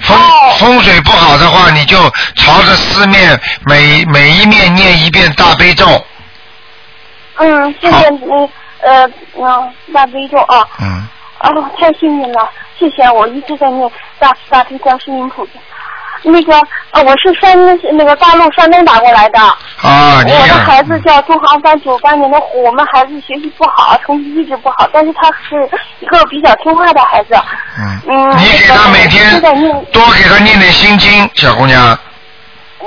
[0.00, 1.96] 风哦风水不好的话，你就
[2.34, 5.86] 朝着四面每每一面念一遍大悲咒，
[7.36, 8.26] 嗯，谢谢你
[8.82, 10.66] 呃嗯大悲咒啊。
[10.80, 11.06] 嗯。
[11.44, 15.52] 啊，太幸运了，谢谢，我一直在念大慈大悲观世音菩萨。
[16.26, 16.54] 那个
[16.92, 17.54] 呃，我是山
[17.92, 19.38] 那个大陆山东打过来的。
[19.38, 22.64] 啊，你我的孩子叫朱航帆，九八年的虎。
[22.64, 25.68] 我们孩子学习不好，成绩一直不好，但是他是
[26.00, 27.34] 一个比较听话的孩子。
[27.78, 28.00] 嗯。
[28.08, 28.30] 嗯。
[28.38, 29.38] 你给他每天
[29.92, 31.98] 多给他念点心经，小姑娘。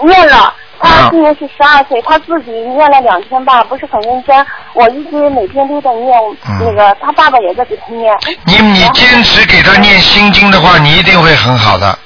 [0.02, 0.52] 念了。
[0.80, 4.46] 啊他今年是十二岁，他自己念了两天吧，不是很认真。
[4.74, 6.18] 我一直每天都在念，
[6.48, 8.16] 嗯那个他爸爸也在给他念。
[8.46, 11.98] 你你坚持给他念心经的话，你一定会很好的。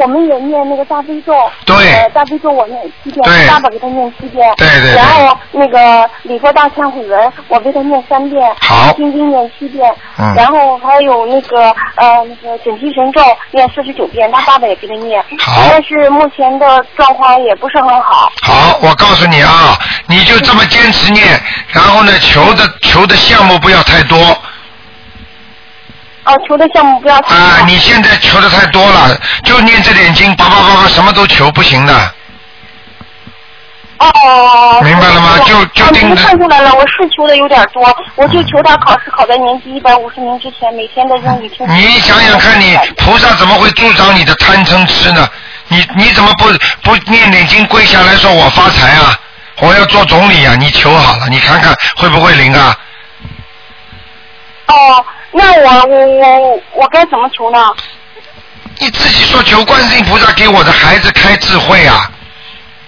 [0.00, 1.32] 我们也念那个大悲咒，
[1.66, 1.76] 对。
[1.94, 4.94] 呃，大悲咒我念七遍对，爸爸给他念七遍，对对对。
[4.94, 8.94] 然后那个礼佛大忏悔文，我给他念三遍，好。
[8.96, 10.34] 心经念七遍，嗯。
[10.34, 13.20] 然后还有那个呃那个准提神咒
[13.50, 15.62] 念四十九遍，他爸爸也给他念，好。
[15.70, 19.76] 但是目前的状况也不是很好，好，我告诉你啊，
[20.06, 21.26] 你就这么坚持念，
[21.68, 24.18] 然后呢，求的求的项目不要太多
[26.28, 27.64] 啊，求的项目不要太多啊！
[27.66, 31.94] 你现在求的太多了，就念这点经，叭叭叭叭什么都求，不行的。
[33.96, 37.82] 哦，明白了吗就就盯着看出来了，我是求的有点多，
[38.16, 41.66] 我就求他考试考在年级一百五十名之前，每天的英语听。
[41.66, 45.26] 你想想看你，菩萨怎么会助长你的贪嗔痴呢？
[45.68, 46.44] 你你怎么不
[46.82, 49.18] 不念点经跪下来说我发财啊？
[49.60, 50.54] 我要做总理啊！
[50.56, 52.76] 你求好了，你看看会不会灵啊？
[54.66, 57.58] 哦，那我我我我该怎么求呢？
[58.80, 62.08] 你自己说求观世音菩萨给我的孩子开智慧啊，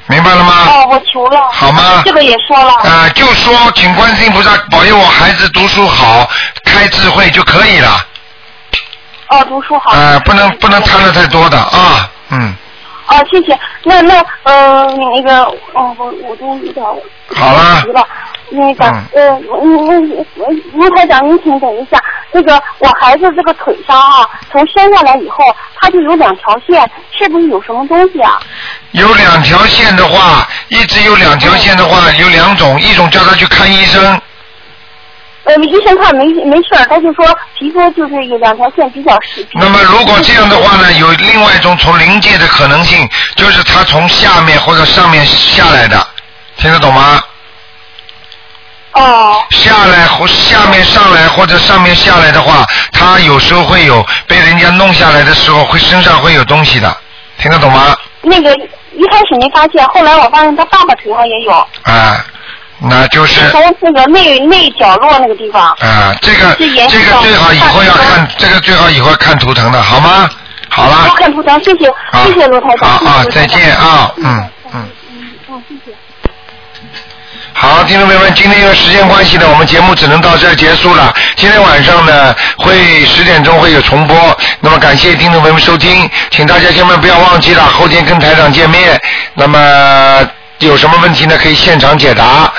[0.06, 0.68] 明白了吗？
[0.68, 1.50] 哦，我求了。
[1.52, 2.72] 好吗这个也说了。
[2.74, 6.30] 啊、就说请观世音菩萨保佑我孩子读书好，
[6.64, 8.06] 开智慧就可以了。
[9.30, 9.90] 哦，读书好。
[9.90, 12.54] 啊、不能不能贪的太多的啊，嗯。
[13.10, 13.58] 哦，谢谢。
[13.82, 15.42] 那那呃，那个，
[15.74, 16.86] 哦，我我都有点
[17.34, 18.06] 好了急了。
[18.52, 20.00] 那个，呃，那那
[20.74, 22.02] 卢台长，您请等一下。
[22.32, 25.44] 那个，我孩子这个腿上啊，从生下来以后，
[25.80, 28.40] 他就有两条线，是不是有什么东西啊？
[28.92, 34.20] 有两条线的话，一直有两条线的话，有两种，一种叫他去看医生，
[35.44, 37.26] 呃，医生看没没事儿，他就说
[37.58, 39.46] 皮肤就是有两条线比较实。
[39.54, 46.06] 那么如果这样的话呢，有另外一种从临界的可能性，就是他从下面或者上面下来的，
[46.56, 47.20] 听得懂吗？
[48.92, 49.42] 哦。
[49.50, 56.94] 下来或下面上来或者上面下来的话，他有时候会有被人家弄下来的时候，会身上会有东西的，
[57.38, 57.96] 听得懂吗？
[58.22, 58.52] 那个
[58.92, 61.52] 一开始没发现，后来我发现他爸爸腿上也有，
[61.84, 62.22] 啊，
[62.82, 65.70] 那就是从那个内内角落那个地方。
[65.80, 66.86] 啊，这个这个
[67.22, 70.28] 最好以后要看，这个最好以后看图腾的，好吗？
[70.68, 72.88] 好了我，看图腾，谢谢，好谢谢卢台长。
[72.88, 74.88] 好啊，再谢谢卢台长见啊，嗯嗯。
[75.48, 75.96] 嗯，谢谢。
[77.52, 81.12] 好，听众朋友们，今天因为时间关系呢，我们节目只能到这儿结束了。
[81.36, 84.16] 今天晚上呢，会十点钟会有重播。
[84.60, 88.98] 那么感谢听众朋友们收听，请大家千万不要忘记了，后天跟台长见面。
[89.34, 90.26] 那么
[90.60, 91.36] 有什么问题呢？
[91.36, 92.50] 可以现场解答。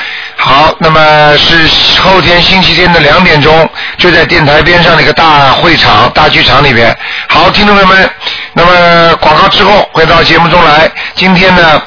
[0.43, 3.69] 好，那么是后天星期天的两点钟，
[3.99, 6.97] 就在电台边上那个大会场、大剧场里边。
[7.27, 8.09] 好，听众朋友们，
[8.53, 10.91] 那么广告之后回到节目中来。
[11.13, 11.79] 今天呢。